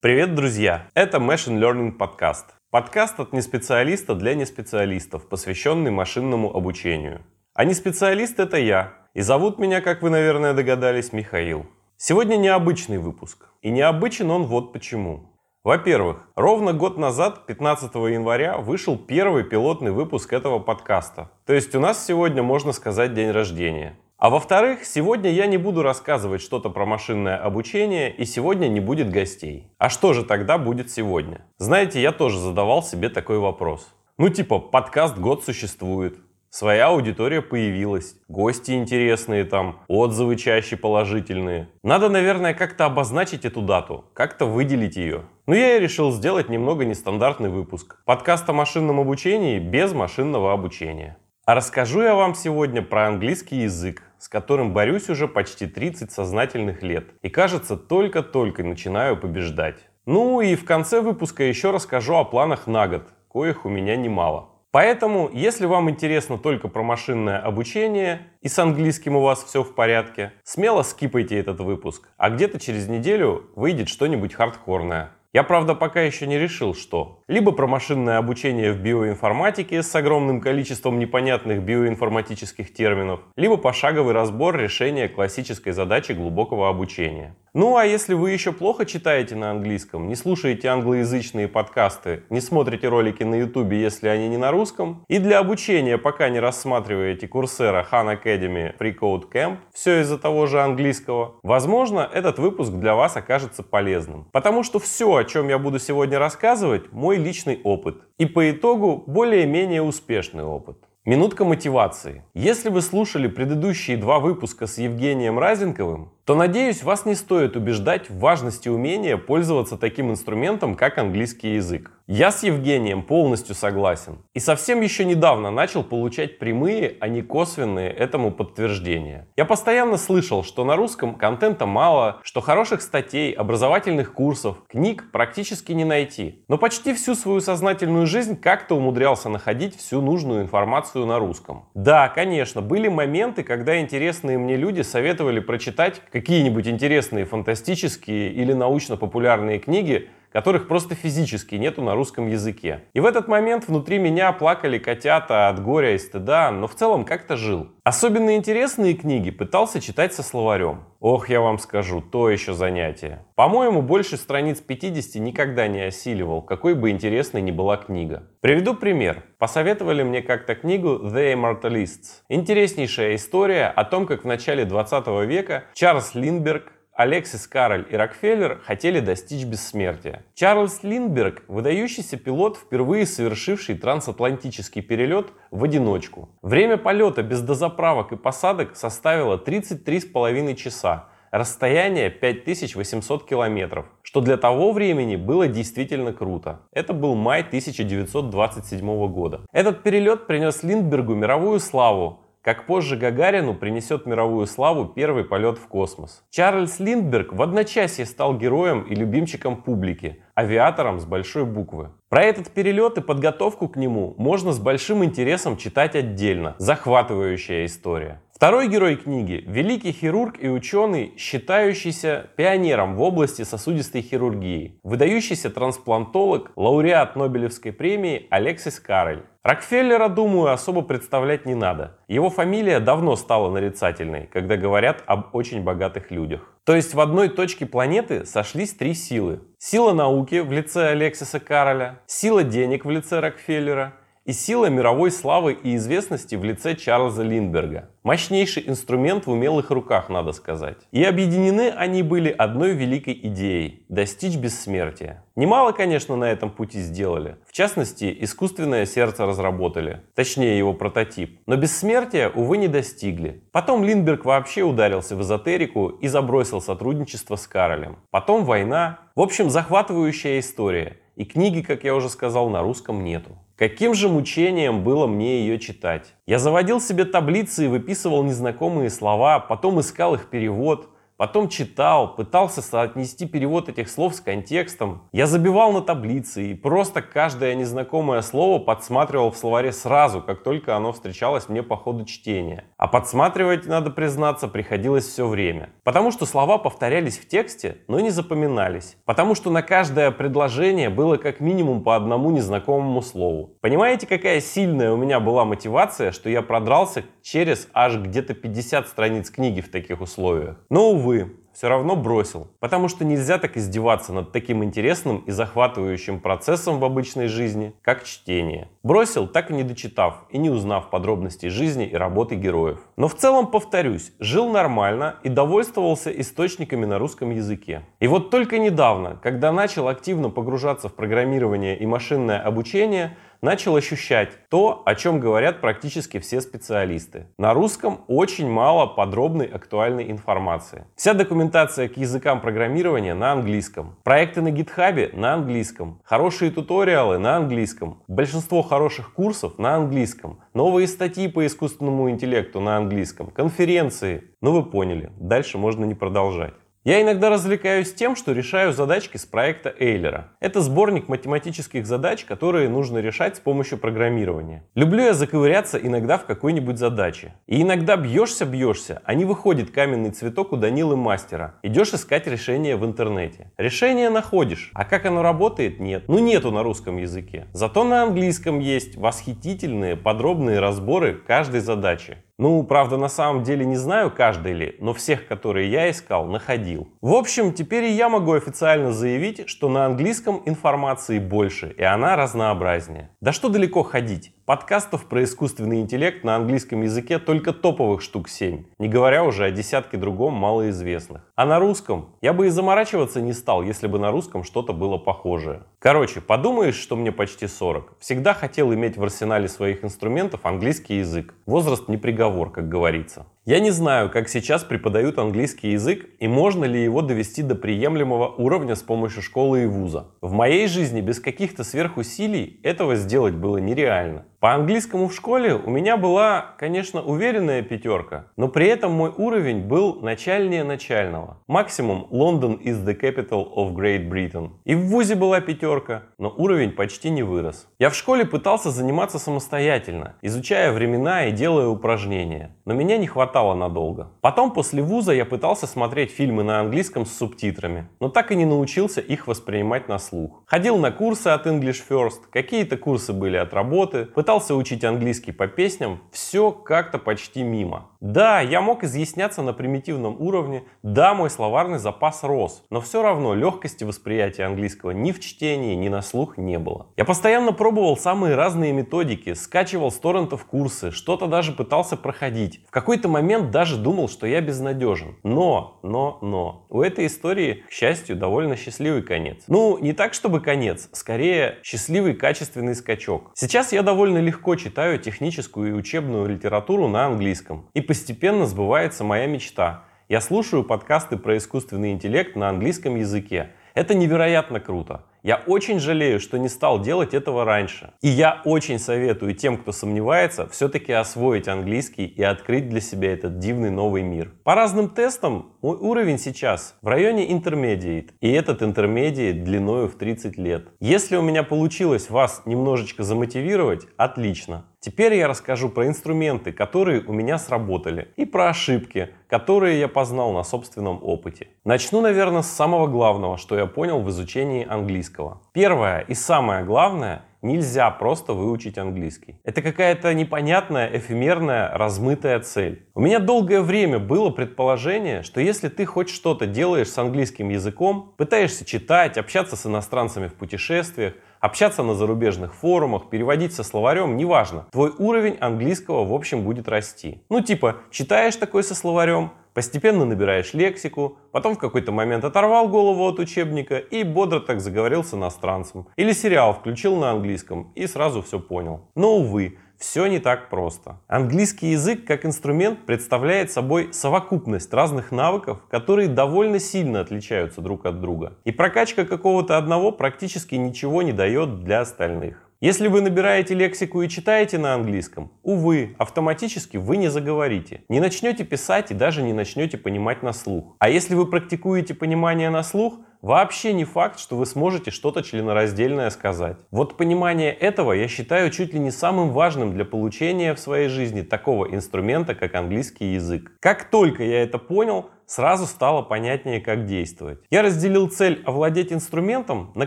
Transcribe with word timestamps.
Привет, 0.00 0.36
друзья! 0.36 0.86
Это 0.94 1.18
Machine 1.18 1.58
Learning 1.58 1.90
подкаст. 1.90 2.54
Подкаст 2.70 3.18
от 3.18 3.32
неспециалиста 3.32 4.14
для 4.14 4.36
неспециалистов, 4.36 5.28
посвященный 5.28 5.90
машинному 5.90 6.56
обучению. 6.56 7.22
А 7.52 7.64
не 7.64 7.74
специалист 7.74 8.38
это 8.38 8.58
я. 8.58 8.92
И 9.14 9.22
зовут 9.22 9.58
меня, 9.58 9.80
как 9.80 10.02
вы, 10.02 10.10
наверное, 10.10 10.54
догадались, 10.54 11.12
Михаил. 11.12 11.66
Сегодня 11.96 12.36
необычный 12.36 12.98
выпуск. 12.98 13.48
И 13.60 13.70
необычен 13.72 14.30
он 14.30 14.44
вот 14.44 14.72
почему. 14.72 15.32
Во-первых, 15.64 16.28
ровно 16.36 16.72
год 16.72 16.96
назад, 16.96 17.46
15 17.46 17.92
января, 17.96 18.56
вышел 18.58 18.96
первый 18.96 19.42
пилотный 19.42 19.90
выпуск 19.90 20.32
этого 20.32 20.60
подкаста. 20.60 21.32
То 21.44 21.54
есть 21.54 21.74
у 21.74 21.80
нас 21.80 22.06
сегодня, 22.06 22.44
можно 22.44 22.70
сказать, 22.70 23.14
день 23.14 23.32
рождения. 23.32 23.98
А 24.18 24.30
во-вторых, 24.30 24.84
сегодня 24.84 25.30
я 25.30 25.46
не 25.46 25.58
буду 25.58 25.84
рассказывать 25.84 26.42
что-то 26.42 26.70
про 26.70 26.84
машинное 26.84 27.36
обучение, 27.36 28.12
и 28.12 28.24
сегодня 28.24 28.66
не 28.66 28.80
будет 28.80 29.12
гостей. 29.12 29.70
А 29.78 29.88
что 29.88 30.12
же 30.12 30.24
тогда 30.24 30.58
будет 30.58 30.90
сегодня? 30.90 31.46
Знаете, 31.58 32.02
я 32.02 32.10
тоже 32.10 32.40
задавал 32.40 32.82
себе 32.82 33.10
такой 33.10 33.38
вопрос. 33.38 33.86
Ну 34.18 34.28
типа, 34.28 34.58
подкаст 34.58 35.16
год 35.16 35.44
существует, 35.44 36.18
Своя 36.50 36.88
аудитория 36.88 37.42
появилась, 37.42 38.16
гости 38.26 38.72
интересные 38.72 39.44
там, 39.44 39.80
отзывы 39.86 40.34
чаще 40.34 40.76
положительные. 40.76 41.68
Надо, 41.84 42.08
наверное, 42.08 42.54
как-то 42.54 42.86
обозначить 42.86 43.44
эту 43.44 43.60
дату, 43.60 44.06
как-то 44.14 44.46
выделить 44.46 44.96
ее. 44.96 45.26
Но 45.46 45.54
я 45.54 45.76
и 45.76 45.80
решил 45.80 46.10
сделать 46.10 46.48
немного 46.48 46.86
нестандартный 46.86 47.50
выпуск. 47.50 48.00
Подкаст 48.06 48.48
о 48.48 48.54
машинном 48.54 48.98
обучении 48.98 49.58
без 49.58 49.92
машинного 49.92 50.54
обучения. 50.54 51.18
А 51.44 51.54
расскажу 51.54 52.02
я 52.02 52.14
вам 52.14 52.34
сегодня 52.34 52.82
про 52.82 53.06
английский 53.06 53.60
язык, 53.62 54.02
с 54.18 54.28
которым 54.28 54.72
борюсь 54.72 55.08
уже 55.08 55.28
почти 55.28 55.66
30 55.66 56.10
сознательных 56.10 56.82
лет. 56.82 57.10
И 57.22 57.28
кажется, 57.28 57.76
только-только 57.76 58.64
начинаю 58.64 59.16
побеждать. 59.16 59.78
Ну 60.06 60.40
и 60.40 60.54
в 60.54 60.64
конце 60.64 61.00
выпуска 61.00 61.42
еще 61.42 61.70
расскажу 61.70 62.14
о 62.14 62.24
планах 62.24 62.66
на 62.66 62.88
год, 62.88 63.08
коих 63.28 63.64
у 63.64 63.68
меня 63.68 63.96
немало. 63.96 64.48
Поэтому, 64.70 65.30
если 65.32 65.64
вам 65.64 65.88
интересно 65.88 66.36
только 66.36 66.68
про 66.68 66.82
машинное 66.82 67.38
обучение 67.38 68.28
и 68.42 68.48
с 68.48 68.58
английским 68.58 69.16
у 69.16 69.22
вас 69.22 69.42
все 69.42 69.62
в 69.62 69.74
порядке, 69.74 70.32
смело 70.44 70.82
скипайте 70.82 71.38
этот 71.38 71.60
выпуск, 71.60 72.08
а 72.18 72.28
где-то 72.28 72.60
через 72.60 72.86
неделю 72.86 73.50
выйдет 73.56 73.88
что-нибудь 73.88 74.34
хардкорное. 74.34 75.12
Я, 75.34 75.42
правда, 75.42 75.74
пока 75.74 76.00
еще 76.00 76.26
не 76.26 76.38
решил, 76.38 76.74
что. 76.74 77.22
Либо 77.28 77.52
про 77.52 77.66
машинное 77.66 78.16
обучение 78.16 78.72
в 78.72 78.80
биоинформатике 78.80 79.82
с 79.82 79.94
огромным 79.94 80.40
количеством 80.40 80.98
непонятных 80.98 81.62
биоинформатических 81.62 82.72
терминов, 82.72 83.20
либо 83.36 83.58
пошаговый 83.58 84.14
разбор 84.14 84.56
решения 84.56 85.06
классической 85.06 85.72
задачи 85.72 86.12
глубокого 86.12 86.70
обучения. 86.70 87.36
Ну 87.58 87.76
а 87.76 87.84
если 87.84 88.14
вы 88.14 88.30
еще 88.30 88.52
плохо 88.52 88.86
читаете 88.86 89.34
на 89.34 89.50
английском, 89.50 90.06
не 90.06 90.14
слушаете 90.14 90.68
англоязычные 90.68 91.48
подкасты, 91.48 92.22
не 92.30 92.40
смотрите 92.40 92.86
ролики 92.86 93.24
на 93.24 93.34
ютубе, 93.34 93.82
если 93.82 94.06
они 94.06 94.28
не 94.28 94.36
на 94.36 94.52
русском, 94.52 95.04
и 95.08 95.18
для 95.18 95.40
обучения 95.40 95.98
пока 95.98 96.28
не 96.28 96.38
рассматриваете 96.38 97.26
Coursera, 97.26 97.84
Khan 97.90 98.16
Academy, 98.16 98.78
Free 98.78 98.96
Code 98.96 99.24
Camp, 99.28 99.56
все 99.74 100.02
из-за 100.02 100.18
того 100.18 100.46
же 100.46 100.60
английского, 100.62 101.34
возможно, 101.42 102.08
этот 102.14 102.38
выпуск 102.38 102.70
для 102.70 102.94
вас 102.94 103.16
окажется 103.16 103.64
полезным. 103.64 104.28
Потому 104.30 104.62
что 104.62 104.78
все, 104.78 105.16
о 105.16 105.24
чем 105.24 105.48
я 105.48 105.58
буду 105.58 105.80
сегодня 105.80 106.20
рассказывать, 106.20 106.92
мой 106.92 107.16
личный 107.16 107.60
опыт. 107.64 107.96
И 108.18 108.26
по 108.26 108.48
итогу 108.52 109.02
более-менее 109.08 109.82
успешный 109.82 110.44
опыт. 110.44 110.87
Минутка 111.08 111.46
мотивации. 111.46 112.22
Если 112.34 112.68
вы 112.68 112.82
слушали 112.82 113.28
предыдущие 113.28 113.96
два 113.96 114.18
выпуска 114.18 114.66
с 114.66 114.76
Евгением 114.76 115.38
Разенковым, 115.38 116.12
то, 116.26 116.34
надеюсь, 116.34 116.82
вас 116.82 117.06
не 117.06 117.14
стоит 117.14 117.56
убеждать 117.56 118.10
в 118.10 118.18
важности 118.18 118.68
умения 118.68 119.16
пользоваться 119.16 119.78
таким 119.78 120.10
инструментом, 120.10 120.74
как 120.74 120.98
английский 120.98 121.54
язык. 121.54 121.97
Я 122.10 122.30
с 122.30 122.42
Евгением 122.42 123.02
полностью 123.02 123.54
согласен. 123.54 124.20
И 124.32 124.40
совсем 124.40 124.80
еще 124.80 125.04
недавно 125.04 125.50
начал 125.50 125.84
получать 125.84 126.38
прямые, 126.38 126.96
а 127.00 127.08
не 127.08 127.20
косвенные 127.20 127.90
этому 127.90 128.30
подтверждения. 128.30 129.28
Я 129.36 129.44
постоянно 129.44 129.98
слышал, 129.98 130.42
что 130.42 130.64
на 130.64 130.74
русском 130.74 131.16
контента 131.16 131.66
мало, 131.66 132.20
что 132.22 132.40
хороших 132.40 132.80
статей, 132.80 133.32
образовательных 133.32 134.14
курсов, 134.14 134.56
книг 134.70 135.10
практически 135.12 135.72
не 135.72 135.84
найти. 135.84 136.42
Но 136.48 136.56
почти 136.56 136.94
всю 136.94 137.14
свою 137.14 137.40
сознательную 137.42 138.06
жизнь 138.06 138.40
как-то 138.40 138.76
умудрялся 138.76 139.28
находить 139.28 139.76
всю 139.76 140.00
нужную 140.00 140.40
информацию 140.40 141.04
на 141.04 141.18
русском. 141.18 141.68
Да, 141.74 142.08
конечно, 142.08 142.62
были 142.62 142.88
моменты, 142.88 143.42
когда 143.42 143.78
интересные 143.78 144.38
мне 144.38 144.56
люди 144.56 144.80
советовали 144.80 145.40
прочитать 145.40 146.00
какие-нибудь 146.10 146.68
интересные 146.68 147.26
фантастические 147.26 148.32
или 148.32 148.54
научно-популярные 148.54 149.58
книги, 149.58 150.08
которых 150.32 150.68
просто 150.68 150.94
физически 150.94 151.54
нету 151.56 151.82
на 151.82 151.94
русском 151.94 152.28
языке. 152.28 152.84
И 152.92 153.00
в 153.00 153.06
этот 153.06 153.28
момент 153.28 153.68
внутри 153.68 153.98
меня 153.98 154.32
плакали 154.32 154.78
котята 154.78 155.48
от 155.48 155.62
горя 155.62 155.94
и 155.94 155.98
стыда, 155.98 156.50
но 156.50 156.66
в 156.66 156.74
целом 156.74 157.04
как-то 157.04 157.36
жил. 157.36 157.68
Особенно 157.84 158.36
интересные 158.36 158.94
книги 158.94 159.30
пытался 159.30 159.80
читать 159.80 160.12
со 160.12 160.22
словарем. 160.22 160.84
Ох, 161.00 161.28
я 161.28 161.40
вам 161.40 161.58
скажу, 161.58 162.02
то 162.02 162.28
еще 162.28 162.54
занятие. 162.54 163.24
По-моему, 163.36 163.82
больше 163.82 164.16
страниц 164.16 164.60
50 164.60 165.22
никогда 165.22 165.68
не 165.68 165.80
осиливал, 165.80 166.42
какой 166.42 166.74
бы 166.74 166.90
интересной 166.90 167.40
ни 167.40 167.52
была 167.52 167.76
книга. 167.76 168.24
Приведу 168.40 168.74
пример. 168.74 169.22
Посоветовали 169.38 170.02
мне 170.02 170.22
как-то 170.22 170.54
книгу 170.54 171.00
The 171.04 171.34
Immortalists. 171.34 172.22
Интереснейшая 172.28 173.14
история 173.14 173.68
о 173.68 173.84
том, 173.84 174.06
как 174.06 174.24
в 174.24 174.26
начале 174.26 174.64
20 174.64 175.06
века 175.26 175.64
Чарльз 175.72 176.14
Линдберг 176.14 176.72
Алексис 176.98 177.46
Кароль 177.46 177.86
и 177.88 177.94
Рокфеллер 177.94 178.60
хотели 178.64 178.98
достичь 178.98 179.44
бессмертия. 179.44 180.24
Чарльз 180.34 180.82
Линдберг, 180.82 181.44
выдающийся 181.46 182.16
пилот, 182.16 182.56
впервые 182.56 183.06
совершивший 183.06 183.76
трансатлантический 183.76 184.82
перелет 184.82 185.28
в 185.52 185.62
одиночку. 185.62 186.28
Время 186.42 186.76
полета 186.76 187.22
без 187.22 187.40
дозаправок 187.40 188.10
и 188.10 188.16
посадок 188.16 188.74
составило 188.74 189.36
33,5 189.36 190.56
часа, 190.56 191.08
расстояние 191.30 192.10
5800 192.10 193.24
километров, 193.28 193.86
что 194.02 194.20
для 194.20 194.36
того 194.36 194.72
времени 194.72 195.14
было 195.14 195.46
действительно 195.46 196.12
круто. 196.12 196.62
Это 196.72 196.94
был 196.94 197.14
май 197.14 197.42
1927 197.42 199.06
года. 199.06 199.42
Этот 199.52 199.84
перелет 199.84 200.26
принес 200.26 200.64
Линдбергу 200.64 201.14
мировую 201.14 201.60
славу, 201.60 202.24
как 202.48 202.64
позже 202.64 202.96
Гагарину 202.96 203.52
принесет 203.52 204.06
мировую 204.06 204.46
славу 204.46 204.86
первый 204.86 205.24
полет 205.24 205.58
в 205.58 205.68
космос. 205.68 206.24
Чарльз 206.30 206.80
Линдберг 206.80 207.34
в 207.34 207.42
одночасье 207.42 208.06
стал 208.06 208.38
героем 208.38 208.84
и 208.84 208.94
любимчиком 208.94 209.60
публики, 209.60 210.22
авиатором 210.34 210.98
с 210.98 211.04
большой 211.04 211.44
буквы. 211.44 211.90
Про 212.08 212.22
этот 212.22 212.50
перелет 212.50 212.96
и 212.96 213.02
подготовку 213.02 213.68
к 213.68 213.76
нему 213.76 214.14
можно 214.16 214.52
с 214.52 214.58
большим 214.58 215.04
интересом 215.04 215.58
читать 215.58 215.94
отдельно. 215.94 216.54
Захватывающая 216.56 217.66
история. 217.66 218.22
Второй 218.38 218.68
герой 218.68 218.94
книги– 218.94 219.42
великий 219.48 219.90
хирург 219.90 220.36
и 220.40 220.48
ученый, 220.48 221.12
считающийся 221.16 222.30
пионером 222.36 222.94
в 222.94 223.02
области 223.02 223.42
сосудистой 223.42 224.00
хирургии, 224.00 224.78
выдающийся 224.84 225.50
трансплантолог, 225.50 226.52
лауреат 226.54 227.16
Нобелевской 227.16 227.72
премии 227.72 228.28
Алексис 228.30 228.78
Карель. 228.78 229.24
Рокфеллера, 229.42 230.08
думаю, 230.08 230.52
особо 230.52 230.82
представлять 230.82 231.46
не 231.46 231.56
надо. 231.56 231.98
Его 232.06 232.30
фамилия 232.30 232.78
давно 232.78 233.16
стала 233.16 233.50
нарицательной, 233.50 234.28
когда 234.32 234.56
говорят 234.56 235.02
об 235.06 235.34
очень 235.34 235.64
богатых 235.64 236.12
людях. 236.12 236.54
То 236.62 236.76
есть 236.76 236.94
в 236.94 237.00
одной 237.00 237.30
точке 237.30 237.66
планеты 237.66 238.24
сошлись 238.24 238.72
три 238.72 238.94
силы. 238.94 239.40
Сила 239.58 239.92
науки 239.94 240.36
в 240.38 240.52
лице 240.52 240.90
Алексиса 240.90 241.40
Кароля, 241.40 242.02
сила 242.06 242.44
денег 242.44 242.84
в 242.84 242.90
лице 242.90 243.18
Рокфеллера 243.18 243.94
и 244.28 244.34
сила 244.34 244.66
мировой 244.66 245.10
славы 245.10 245.54
и 245.54 245.74
известности 245.76 246.34
в 246.34 246.44
лице 246.44 246.76
Чарльза 246.76 247.22
Линдберга. 247.22 247.88
Мощнейший 248.02 248.68
инструмент 248.68 249.26
в 249.26 249.30
умелых 249.30 249.70
руках, 249.70 250.10
надо 250.10 250.32
сказать. 250.32 250.76
И 250.92 251.02
объединены 251.02 251.70
они 251.74 252.02
были 252.02 252.28
одной 252.28 252.72
великой 252.72 253.18
идеей– 253.22 253.86
достичь 253.88 254.36
бессмертия. 254.36 255.24
Немало, 255.34 255.72
конечно, 255.72 256.14
на 256.14 256.30
этом 256.30 256.50
пути 256.50 256.78
сделали. 256.80 257.38
В 257.46 257.52
частности, 257.52 258.14
искусственное 258.20 258.84
сердце 258.84 259.24
разработали, 259.24 260.02
точнее 260.14 260.58
его 260.58 260.74
прототип. 260.74 261.40
Но 261.46 261.56
бессмертия, 261.56 262.28
увы, 262.28 262.58
не 262.58 262.68
достигли. 262.68 263.42
Потом 263.50 263.82
Линдберг 263.82 264.26
вообще 264.26 264.60
ударился 264.60 265.16
в 265.16 265.22
эзотерику 265.22 265.88
и 265.88 266.06
забросил 266.06 266.60
сотрудничество 266.60 267.36
с 267.36 267.46
Каролем. 267.46 267.96
Потом 268.10 268.44
война. 268.44 268.98
В 269.16 269.22
общем, 269.22 269.48
захватывающая 269.48 270.38
история. 270.38 270.98
И 271.16 271.24
книги, 271.24 271.62
как 271.62 271.82
я 271.82 271.94
уже 271.94 272.10
сказал, 272.10 272.50
на 272.50 272.60
русском 272.60 273.02
нету. 273.02 273.38
Каким 273.58 273.92
же 273.92 274.08
мучением 274.08 274.84
было 274.84 275.08
мне 275.08 275.40
ее 275.40 275.58
читать? 275.58 276.14
Я 276.26 276.38
заводил 276.38 276.80
себе 276.80 277.04
таблицы 277.04 277.64
и 277.64 277.68
выписывал 277.68 278.22
незнакомые 278.22 278.88
слова, 278.88 279.40
потом 279.40 279.80
искал 279.80 280.14
их 280.14 280.26
перевод, 280.26 280.88
потом 281.18 281.48
читал, 281.48 282.14
пытался 282.14 282.62
соотнести 282.62 283.26
перевод 283.26 283.68
этих 283.68 283.90
слов 283.90 284.14
с 284.14 284.20
контекстом. 284.20 285.02
Я 285.12 285.26
забивал 285.26 285.72
на 285.72 285.82
таблицы 285.82 286.52
и 286.52 286.54
просто 286.54 287.02
каждое 287.02 287.54
незнакомое 287.54 288.22
слово 288.22 288.60
подсматривал 288.60 289.30
в 289.30 289.36
словаре 289.36 289.72
сразу, 289.72 290.22
как 290.22 290.42
только 290.42 290.76
оно 290.76 290.92
встречалось 290.92 291.48
мне 291.48 291.62
по 291.62 291.76
ходу 291.76 292.04
чтения. 292.06 292.64
А 292.78 292.86
подсматривать, 292.86 293.66
надо 293.66 293.90
признаться, 293.90 294.48
приходилось 294.48 295.06
все 295.06 295.26
время. 295.26 295.70
Потому 295.84 296.12
что 296.12 296.24
слова 296.24 296.56
повторялись 296.56 297.18
в 297.18 297.28
тексте, 297.28 297.78
но 297.88 297.98
не 298.00 298.10
запоминались. 298.10 298.96
Потому 299.04 299.34
что 299.34 299.50
на 299.50 299.62
каждое 299.62 300.12
предложение 300.12 300.88
было 300.88 301.16
как 301.16 301.40
минимум 301.40 301.82
по 301.82 301.96
одному 301.96 302.30
незнакомому 302.30 303.02
слову. 303.02 303.56
Понимаете, 303.60 304.06
какая 304.06 304.40
сильная 304.40 304.92
у 304.92 304.96
меня 304.96 305.18
была 305.18 305.44
мотивация, 305.44 306.12
что 306.12 306.30
я 306.30 306.42
продрался 306.42 307.04
через 307.30 307.68
аж 307.74 307.98
где-то 307.98 308.32
50 308.32 308.88
страниц 308.88 309.30
книги 309.30 309.60
в 309.60 309.70
таких 309.70 310.00
условиях? 310.00 310.56
Но, 310.70 310.92
увы, 310.92 311.36
все 311.52 311.68
равно 311.68 311.96
бросил. 311.96 312.46
Потому 312.60 312.88
что 312.88 313.04
нельзя 313.04 313.36
так 313.36 313.56
издеваться 313.56 314.12
над 314.12 314.32
таким 314.32 314.62
интересным 314.62 315.18
и 315.26 315.32
захватывающим 315.32 316.20
процессом 316.20 316.78
в 316.78 316.84
обычной 316.84 317.26
жизни, 317.26 317.74
как 317.82 318.04
чтение. 318.04 318.68
Бросил, 318.82 319.26
так 319.26 319.50
и 319.50 319.54
не 319.54 319.64
дочитав 319.64 320.24
и 320.30 320.38
не 320.38 320.50
узнав 320.50 320.88
подробностей 320.88 321.50
жизни 321.50 321.84
и 321.84 321.96
работы 321.96 322.36
героев. 322.36 322.78
Но 322.96 323.08
в 323.08 323.16
целом, 323.16 323.48
повторюсь, 323.48 324.12
жил 324.20 324.48
нормально 324.48 325.16
и 325.24 325.28
довольствовался 325.28 326.10
источниками 326.10 326.86
на 326.86 326.98
русском 326.98 327.30
языке. 327.30 327.82
И 327.98 328.06
вот 328.06 328.30
только 328.30 328.58
недавно, 328.58 329.18
когда 329.22 329.52
начал 329.52 329.88
активно 329.88 330.30
погружаться 330.30 330.88
в 330.88 330.94
программирование 330.94 331.76
и 331.76 331.84
машинное 331.86 332.40
обучение, 332.40 333.16
начал 333.40 333.76
ощущать 333.76 334.48
то, 334.48 334.82
о 334.84 334.94
чем 334.94 335.20
говорят 335.20 335.60
практически 335.60 336.18
все 336.18 336.40
специалисты. 336.40 337.26
На 337.38 337.54
русском 337.54 338.04
очень 338.08 338.48
мало 338.48 338.86
подробной 338.86 339.46
актуальной 339.46 340.10
информации. 340.10 340.84
Вся 340.96 341.14
документация 341.14 341.88
к 341.88 341.96
языкам 341.96 342.40
программирования 342.40 343.14
на 343.14 343.32
английском. 343.32 343.96
Проекты 344.04 344.40
на 344.40 344.50
гитхабе 344.50 345.10
на 345.12 345.34
английском. 345.34 346.00
Хорошие 346.04 346.50
туториалы 346.50 347.18
на 347.18 347.36
английском. 347.36 348.02
Большинство 348.08 348.62
хороших 348.62 349.12
курсов 349.12 349.58
на 349.58 349.76
английском. 349.76 350.40
Новые 350.54 350.88
статьи 350.88 351.28
по 351.28 351.46
искусственному 351.46 352.10
интеллекту 352.10 352.60
на 352.60 352.76
английском. 352.76 353.30
Конференции. 353.30 354.24
Ну 354.40 354.52
вы 354.52 354.64
поняли, 354.64 355.12
дальше 355.18 355.58
можно 355.58 355.84
не 355.84 355.94
продолжать. 355.94 356.54
Я 356.88 357.02
иногда 357.02 357.28
развлекаюсь 357.28 357.92
тем, 357.92 358.16
что 358.16 358.32
решаю 358.32 358.72
задачки 358.72 359.18
с 359.18 359.26
проекта 359.26 359.74
Эйлера. 359.78 360.30
Это 360.40 360.62
сборник 360.62 361.06
математических 361.06 361.86
задач, 361.86 362.24
которые 362.24 362.70
нужно 362.70 362.96
решать 362.96 363.36
с 363.36 363.40
помощью 363.40 363.76
программирования. 363.76 364.64
Люблю 364.74 365.04
я 365.04 365.12
заковыряться 365.12 365.76
иногда 365.76 366.16
в 366.16 366.24
какой-нибудь 366.24 366.78
задаче. 366.78 367.34
И 367.46 367.60
иногда 367.60 367.98
бьешься-бьешься, 367.98 369.02
а 369.04 369.12
не 369.12 369.26
выходит 369.26 369.70
каменный 369.70 370.12
цветок 370.12 370.54
у 370.54 370.56
Данилы 370.56 370.96
Мастера. 370.96 371.56
Идешь 371.62 371.92
искать 371.92 372.26
решение 372.26 372.76
в 372.76 372.86
интернете. 372.86 373.52
Решение 373.58 374.08
находишь, 374.08 374.70
а 374.72 374.86
как 374.86 375.04
оно 375.04 375.20
работает, 375.20 375.80
нет. 375.80 376.04
Ну 376.08 376.18
нету 376.20 376.52
на 376.52 376.62
русском 376.62 376.96
языке. 376.96 377.48
Зато 377.52 377.84
на 377.84 378.04
английском 378.04 378.60
есть 378.60 378.96
восхитительные 378.96 379.94
подробные 379.94 380.58
разборы 380.58 381.20
каждой 381.26 381.60
задачи. 381.60 382.16
Ну, 382.40 382.62
правда, 382.62 382.96
на 382.96 383.08
самом 383.08 383.42
деле 383.42 383.64
не 383.66 383.74
знаю, 383.74 384.12
каждый 384.12 384.52
ли, 384.52 384.76
но 384.78 384.94
всех, 384.94 385.26
которые 385.26 385.68
я 385.72 385.90
искал, 385.90 386.24
находил. 386.26 386.86
В 387.00 387.14
общем, 387.14 387.52
теперь 387.52 387.86
и 387.86 387.92
я 387.92 388.08
могу 388.08 388.32
официально 388.32 388.92
заявить, 388.92 389.48
что 389.48 389.68
на 389.68 389.86
английском 389.86 390.42
информации 390.46 391.18
больше, 391.18 391.74
и 391.76 391.82
она 391.82 392.14
разнообразнее. 392.14 393.10
Да 393.20 393.32
что 393.32 393.48
далеко 393.48 393.82
ходить? 393.82 394.32
Подкастов 394.46 395.04
про 395.06 395.24
искусственный 395.24 395.80
интеллект 395.80 396.24
на 396.24 396.36
английском 396.36 396.80
языке 396.80 397.18
только 397.18 397.52
топовых 397.52 398.00
штук 398.00 398.28
7, 398.30 398.64
не 398.78 398.88
говоря 398.88 399.24
уже 399.24 399.44
о 399.44 399.50
десятке 399.50 399.98
другом 399.98 400.32
малоизвестных. 400.32 401.30
А 401.34 401.44
на 401.44 401.58
русском? 401.58 402.14
Я 402.22 402.32
бы 402.32 402.46
и 402.46 402.50
заморачиваться 402.50 403.20
не 403.20 403.34
стал, 403.34 403.62
если 403.62 403.88
бы 403.88 403.98
на 403.98 404.10
русском 404.10 404.44
что-то 404.44 404.72
было 404.72 404.96
похожее. 404.96 405.64
Короче, 405.80 406.22
подумаешь, 406.22 406.76
что 406.76 406.96
мне 406.96 407.12
почти 407.12 407.46
40. 407.46 407.98
Всегда 407.98 408.32
хотел 408.32 408.72
иметь 408.72 408.96
в 408.96 409.02
арсенале 409.02 409.48
своих 409.48 409.84
инструментов 409.84 410.40
английский 410.44 410.96
язык. 410.96 411.34
Возраст 411.44 411.86
не 411.88 411.98
приговор, 411.98 412.27
как 412.52 412.68
говорится. 412.68 413.26
Я 413.44 413.60
не 413.60 413.70
знаю, 413.70 414.10
как 414.10 414.28
сейчас 414.28 414.62
преподают 414.62 415.18
английский 415.18 415.70
язык 415.70 416.06
и 416.18 416.28
можно 416.28 416.64
ли 416.66 416.82
его 416.82 417.00
довести 417.00 417.42
до 417.42 417.54
приемлемого 417.54 418.28
уровня 418.28 418.74
с 418.74 418.82
помощью 418.82 419.22
школы 419.22 419.62
и 419.62 419.66
вуза. 419.66 420.08
В 420.20 420.32
моей 420.32 420.66
жизни 420.68 421.00
без 421.00 421.18
каких-то 421.18 421.64
сверхусилий 421.64 422.60
этого 422.62 422.96
сделать 422.96 423.34
было 423.34 423.56
нереально. 423.56 424.26
По 424.40 424.54
английскому 424.54 425.08
в 425.08 425.14
школе 425.14 425.54
у 425.56 425.68
меня 425.68 425.96
была, 425.96 426.54
конечно, 426.58 427.02
уверенная 427.02 427.62
пятерка, 427.62 428.26
но 428.36 428.46
при 428.46 428.68
этом 428.68 428.92
мой 428.92 429.12
уровень 429.16 429.62
был 429.62 429.96
начальнее 430.00 430.62
начального. 430.62 431.38
Максимум 431.48 432.06
London 432.12 432.56
is 432.62 432.84
the 432.84 432.96
capital 432.96 433.52
of 433.56 433.74
Great 433.74 434.08
Britain. 434.08 434.50
И 434.64 434.76
в 434.76 434.86
ВУЗе 434.90 435.16
была 435.16 435.40
пятерка, 435.40 436.04
но 436.18 436.32
уровень 436.36 436.70
почти 436.70 437.10
не 437.10 437.24
вырос. 437.24 437.66
Я 437.80 437.90
в 437.90 437.96
школе 437.96 438.24
пытался 438.24 438.70
заниматься 438.70 439.18
самостоятельно, 439.18 440.14
изучая 440.22 440.70
времена 440.70 441.26
и 441.26 441.32
делая 441.32 441.66
упражнения, 441.66 442.54
но 442.64 442.74
меня 442.74 442.96
не 442.96 443.08
хватало 443.08 443.54
надолго. 443.54 444.12
Потом 444.20 444.52
после 444.52 444.82
вуза 444.82 445.10
я 445.10 445.24
пытался 445.24 445.66
смотреть 445.66 446.12
фильмы 446.12 446.44
на 446.44 446.60
английском 446.60 447.06
с 447.06 447.18
субтитрами, 447.18 447.88
но 447.98 448.08
так 448.08 448.30
и 448.30 448.36
не 448.36 448.44
научился 448.44 449.00
их 449.00 449.26
воспринимать 449.26 449.88
на 449.88 449.98
слух. 449.98 450.44
Ходил 450.46 450.78
на 450.78 450.92
курсы 450.92 451.26
от 451.26 451.44
English 451.48 451.82
First, 451.90 452.20
какие-то 452.30 452.76
курсы 452.76 453.12
были 453.12 453.36
от 453.36 453.52
работы, 453.52 454.04
пытался 454.04 454.27
учить 454.36 454.84
английский 454.84 455.32
по 455.32 455.48
песням, 455.48 456.00
все 456.12 456.52
как-то 456.52 456.98
почти 456.98 457.42
мимо. 457.42 457.90
Да, 458.00 458.40
я 458.40 458.60
мог 458.60 458.84
изъясняться 458.84 459.42
на 459.42 459.52
примитивном 459.52 460.16
уровне, 460.20 460.62
да, 460.84 461.14
мой 461.14 461.30
словарный 461.30 461.78
запас 461.78 462.22
рос, 462.22 462.62
но 462.70 462.80
все 462.80 463.02
равно 463.02 463.34
легкости 463.34 463.82
восприятия 463.82 464.44
английского 464.44 464.92
ни 464.92 465.10
в 465.10 465.18
чтении, 465.18 465.74
ни 465.74 465.88
на 465.88 466.00
слух 466.02 466.38
не 466.38 466.58
было. 466.58 466.86
Я 466.96 467.04
постоянно 467.04 467.52
пробовал 467.52 467.96
самые 467.96 468.36
разные 468.36 468.72
методики, 468.72 469.34
скачивал 469.34 469.90
с 469.90 469.96
торрентов 469.96 470.44
курсы, 470.44 470.92
что-то 470.92 471.26
даже 471.26 471.52
пытался 471.52 471.96
проходить. 471.96 472.64
В 472.68 472.70
какой-то 472.70 473.08
момент 473.08 473.50
даже 473.50 473.76
думал, 473.76 474.08
что 474.08 474.28
я 474.28 474.40
безнадежен. 474.40 475.16
Но, 475.24 475.80
но, 475.82 476.18
но, 476.22 476.66
у 476.68 476.82
этой 476.82 477.06
истории, 477.06 477.64
к 477.68 477.72
счастью, 477.72 478.14
довольно 478.14 478.54
счастливый 478.54 479.02
конец. 479.02 479.42
Ну, 479.48 479.76
не 479.78 479.92
так, 479.92 480.14
чтобы 480.14 480.40
конец, 480.40 480.88
скорее 480.92 481.58
счастливый 481.64 482.14
качественный 482.14 482.76
скачок. 482.76 483.32
Сейчас 483.34 483.72
я 483.72 483.82
довольно 483.82 484.17
довольно 484.18 484.26
легко 484.26 484.56
читаю 484.56 484.98
техническую 484.98 485.70
и 485.70 485.72
учебную 485.72 486.26
литературу 486.26 486.88
на 486.88 487.06
английском. 487.06 487.66
И 487.74 487.80
постепенно 487.80 488.46
сбывается 488.46 489.04
моя 489.04 489.26
мечта. 489.26 489.84
Я 490.08 490.20
слушаю 490.20 490.64
подкасты 490.64 491.16
про 491.16 491.36
искусственный 491.36 491.92
интеллект 491.92 492.34
на 492.36 492.48
английском 492.48 492.96
языке. 492.96 493.50
Это 493.74 493.94
невероятно 493.94 494.58
круто. 494.60 495.04
Я 495.22 495.42
очень 495.46 495.80
жалею, 495.80 496.20
что 496.20 496.38
не 496.38 496.48
стал 496.48 496.80
делать 496.80 497.14
этого 497.14 497.44
раньше. 497.44 497.92
И 498.00 498.08
я 498.08 498.40
очень 498.44 498.78
советую 498.78 499.34
тем, 499.34 499.58
кто 499.58 499.72
сомневается, 499.72 500.48
все-таки 500.48 500.92
освоить 500.92 501.48
английский 501.48 502.06
и 502.06 502.22
открыть 502.22 502.68
для 502.68 502.80
себя 502.80 503.12
этот 503.12 503.38
дивный 503.38 503.70
новый 503.70 504.02
мир. 504.02 504.32
По 504.44 504.54
разным 504.54 504.88
тестам 504.88 505.52
мой 505.60 505.76
уровень 505.76 506.18
сейчас 506.18 506.76
в 506.82 506.86
районе 506.86 507.28
intermediate. 507.30 508.10
И 508.20 508.30
этот 508.30 508.62
intermediate 508.62 509.42
длиною 509.42 509.88
в 509.88 509.96
30 509.96 510.38
лет. 510.38 510.68
Если 510.80 511.16
у 511.16 511.22
меня 511.22 511.42
получилось 511.42 512.10
вас 512.10 512.42
немножечко 512.46 513.02
замотивировать, 513.02 513.86
отлично. 513.96 514.64
Теперь 514.80 515.14
я 515.14 515.26
расскажу 515.26 515.70
про 515.70 515.88
инструменты, 515.88 516.52
которые 516.52 517.02
у 517.04 517.12
меня 517.12 517.38
сработали, 517.38 518.12
и 518.14 518.24
про 518.24 518.50
ошибки, 518.50 519.10
которые 519.26 519.80
я 519.80 519.88
познал 519.88 520.32
на 520.32 520.44
собственном 520.44 521.00
опыте. 521.02 521.48
Начну, 521.64 522.00
наверное, 522.00 522.42
с 522.42 522.48
самого 522.48 522.86
главного, 522.86 523.38
что 523.38 523.58
я 523.58 523.66
понял 523.66 524.00
в 524.00 524.08
изучении 524.10 524.64
английского. 524.64 525.07
Первое 525.52 526.00
и 526.00 526.14
самое 526.14 526.64
главное 526.64 527.22
нельзя 527.42 527.90
просто 527.90 528.32
выучить 528.32 528.78
английский. 528.78 529.40
Это 529.44 529.62
какая-то 529.62 530.12
непонятная, 530.14 530.90
эфемерная, 530.96 531.70
размытая 531.76 532.40
цель. 532.40 532.86
У 532.94 533.00
меня 533.00 533.18
долгое 533.20 533.60
время 533.60 533.98
было 533.98 534.30
предположение, 534.30 535.22
что 535.22 535.40
если 535.40 535.68
ты 535.68 535.86
хоть 535.86 536.08
что-то 536.08 536.46
делаешь 536.46 536.90
с 536.90 536.98
английским 536.98 537.48
языком, 537.50 538.12
пытаешься 538.16 538.64
читать, 538.64 539.16
общаться 539.16 539.56
с 539.56 539.66
иностранцами 539.66 540.26
в 540.26 540.34
путешествиях, 540.34 541.14
общаться 541.40 541.82
на 541.84 541.94
зарубежных 541.94 542.54
форумах, 542.54 543.10
переводить 543.10 543.54
со 543.54 543.62
словарем, 543.62 544.16
неважно. 544.16 544.66
Твой 544.72 544.92
уровень 544.98 545.36
английского 545.38 546.04
в 546.04 546.12
общем 546.12 546.42
будет 546.42 546.68
расти. 546.68 547.22
Ну 547.30 547.40
типа, 547.40 547.76
читаешь 547.90 548.34
такой 548.34 548.64
со 548.64 548.74
словарем, 548.74 549.30
Постепенно 549.58 550.04
набираешь 550.04 550.54
лексику, 550.54 551.18
потом 551.32 551.56
в 551.56 551.58
какой-то 551.58 551.90
момент 551.90 552.22
оторвал 552.22 552.68
голову 552.68 553.04
от 553.08 553.18
учебника 553.18 553.76
и 553.78 554.04
бодро 554.04 554.38
так 554.38 554.60
заговорил 554.60 555.02
с 555.02 555.14
иностранцем. 555.14 555.88
Или 555.96 556.12
сериал 556.12 556.54
включил 556.54 556.94
на 556.94 557.10
английском 557.10 557.72
и 557.74 557.88
сразу 557.88 558.22
все 558.22 558.38
понял. 558.38 558.82
Но, 558.94 559.16
увы, 559.16 559.58
все 559.76 560.06
не 560.06 560.20
так 560.20 560.48
просто. 560.48 561.00
Английский 561.08 561.72
язык 561.72 562.04
как 562.04 562.24
инструмент 562.24 562.86
представляет 562.86 563.50
собой 563.50 563.92
совокупность 563.92 564.72
разных 564.72 565.10
навыков, 565.10 565.58
которые 565.68 566.06
довольно 566.06 566.60
сильно 566.60 567.00
отличаются 567.00 567.60
друг 567.60 567.84
от 567.84 568.00
друга. 568.00 568.34
И 568.44 568.52
прокачка 568.52 569.04
какого-то 569.04 569.58
одного 569.58 569.90
практически 569.90 570.54
ничего 570.54 571.02
не 571.02 571.12
дает 571.12 571.64
для 571.64 571.80
остальных. 571.80 572.47
Если 572.60 572.88
вы 572.88 573.02
набираете 573.02 573.54
лексику 573.54 574.02
и 574.02 574.08
читаете 574.08 574.58
на 574.58 574.74
английском, 574.74 575.30
увы, 575.44 575.94
автоматически 575.96 576.76
вы 576.76 576.96
не 576.96 577.06
заговорите. 577.06 577.82
Не 577.88 578.00
начнете 578.00 578.42
писать 578.42 578.90
и 578.90 578.94
даже 578.94 579.22
не 579.22 579.32
начнете 579.32 579.78
понимать 579.78 580.24
на 580.24 580.32
слух. 580.32 580.74
А 580.80 580.88
если 580.88 581.14
вы 581.14 581.30
практикуете 581.30 581.94
понимание 581.94 582.50
на 582.50 582.64
слух, 582.64 582.98
вообще 583.22 583.72
не 583.72 583.84
факт, 583.84 584.18
что 584.18 584.36
вы 584.36 584.44
сможете 584.44 584.90
что-то 584.90 585.22
членораздельное 585.22 586.10
сказать. 586.10 586.56
Вот 586.72 586.96
понимание 586.96 587.52
этого 587.52 587.92
я 587.92 588.08
считаю 588.08 588.50
чуть 588.50 588.74
ли 588.74 588.80
не 588.80 588.90
самым 588.90 589.30
важным 589.30 589.72
для 589.72 589.84
получения 589.84 590.52
в 590.52 590.58
своей 590.58 590.88
жизни 590.88 591.22
такого 591.22 591.72
инструмента, 591.72 592.34
как 592.34 592.56
английский 592.56 593.12
язык. 593.12 593.52
Как 593.60 593.88
только 593.88 594.24
я 594.24 594.42
это 594.42 594.58
понял, 594.58 595.10
сразу 595.28 595.66
стало 595.66 596.02
понятнее, 596.02 596.60
как 596.60 596.86
действовать. 596.86 597.38
Я 597.50 597.62
разделил 597.62 598.08
цель 598.08 598.42
овладеть 598.44 598.92
инструментом 598.92 599.70
на 599.76 599.86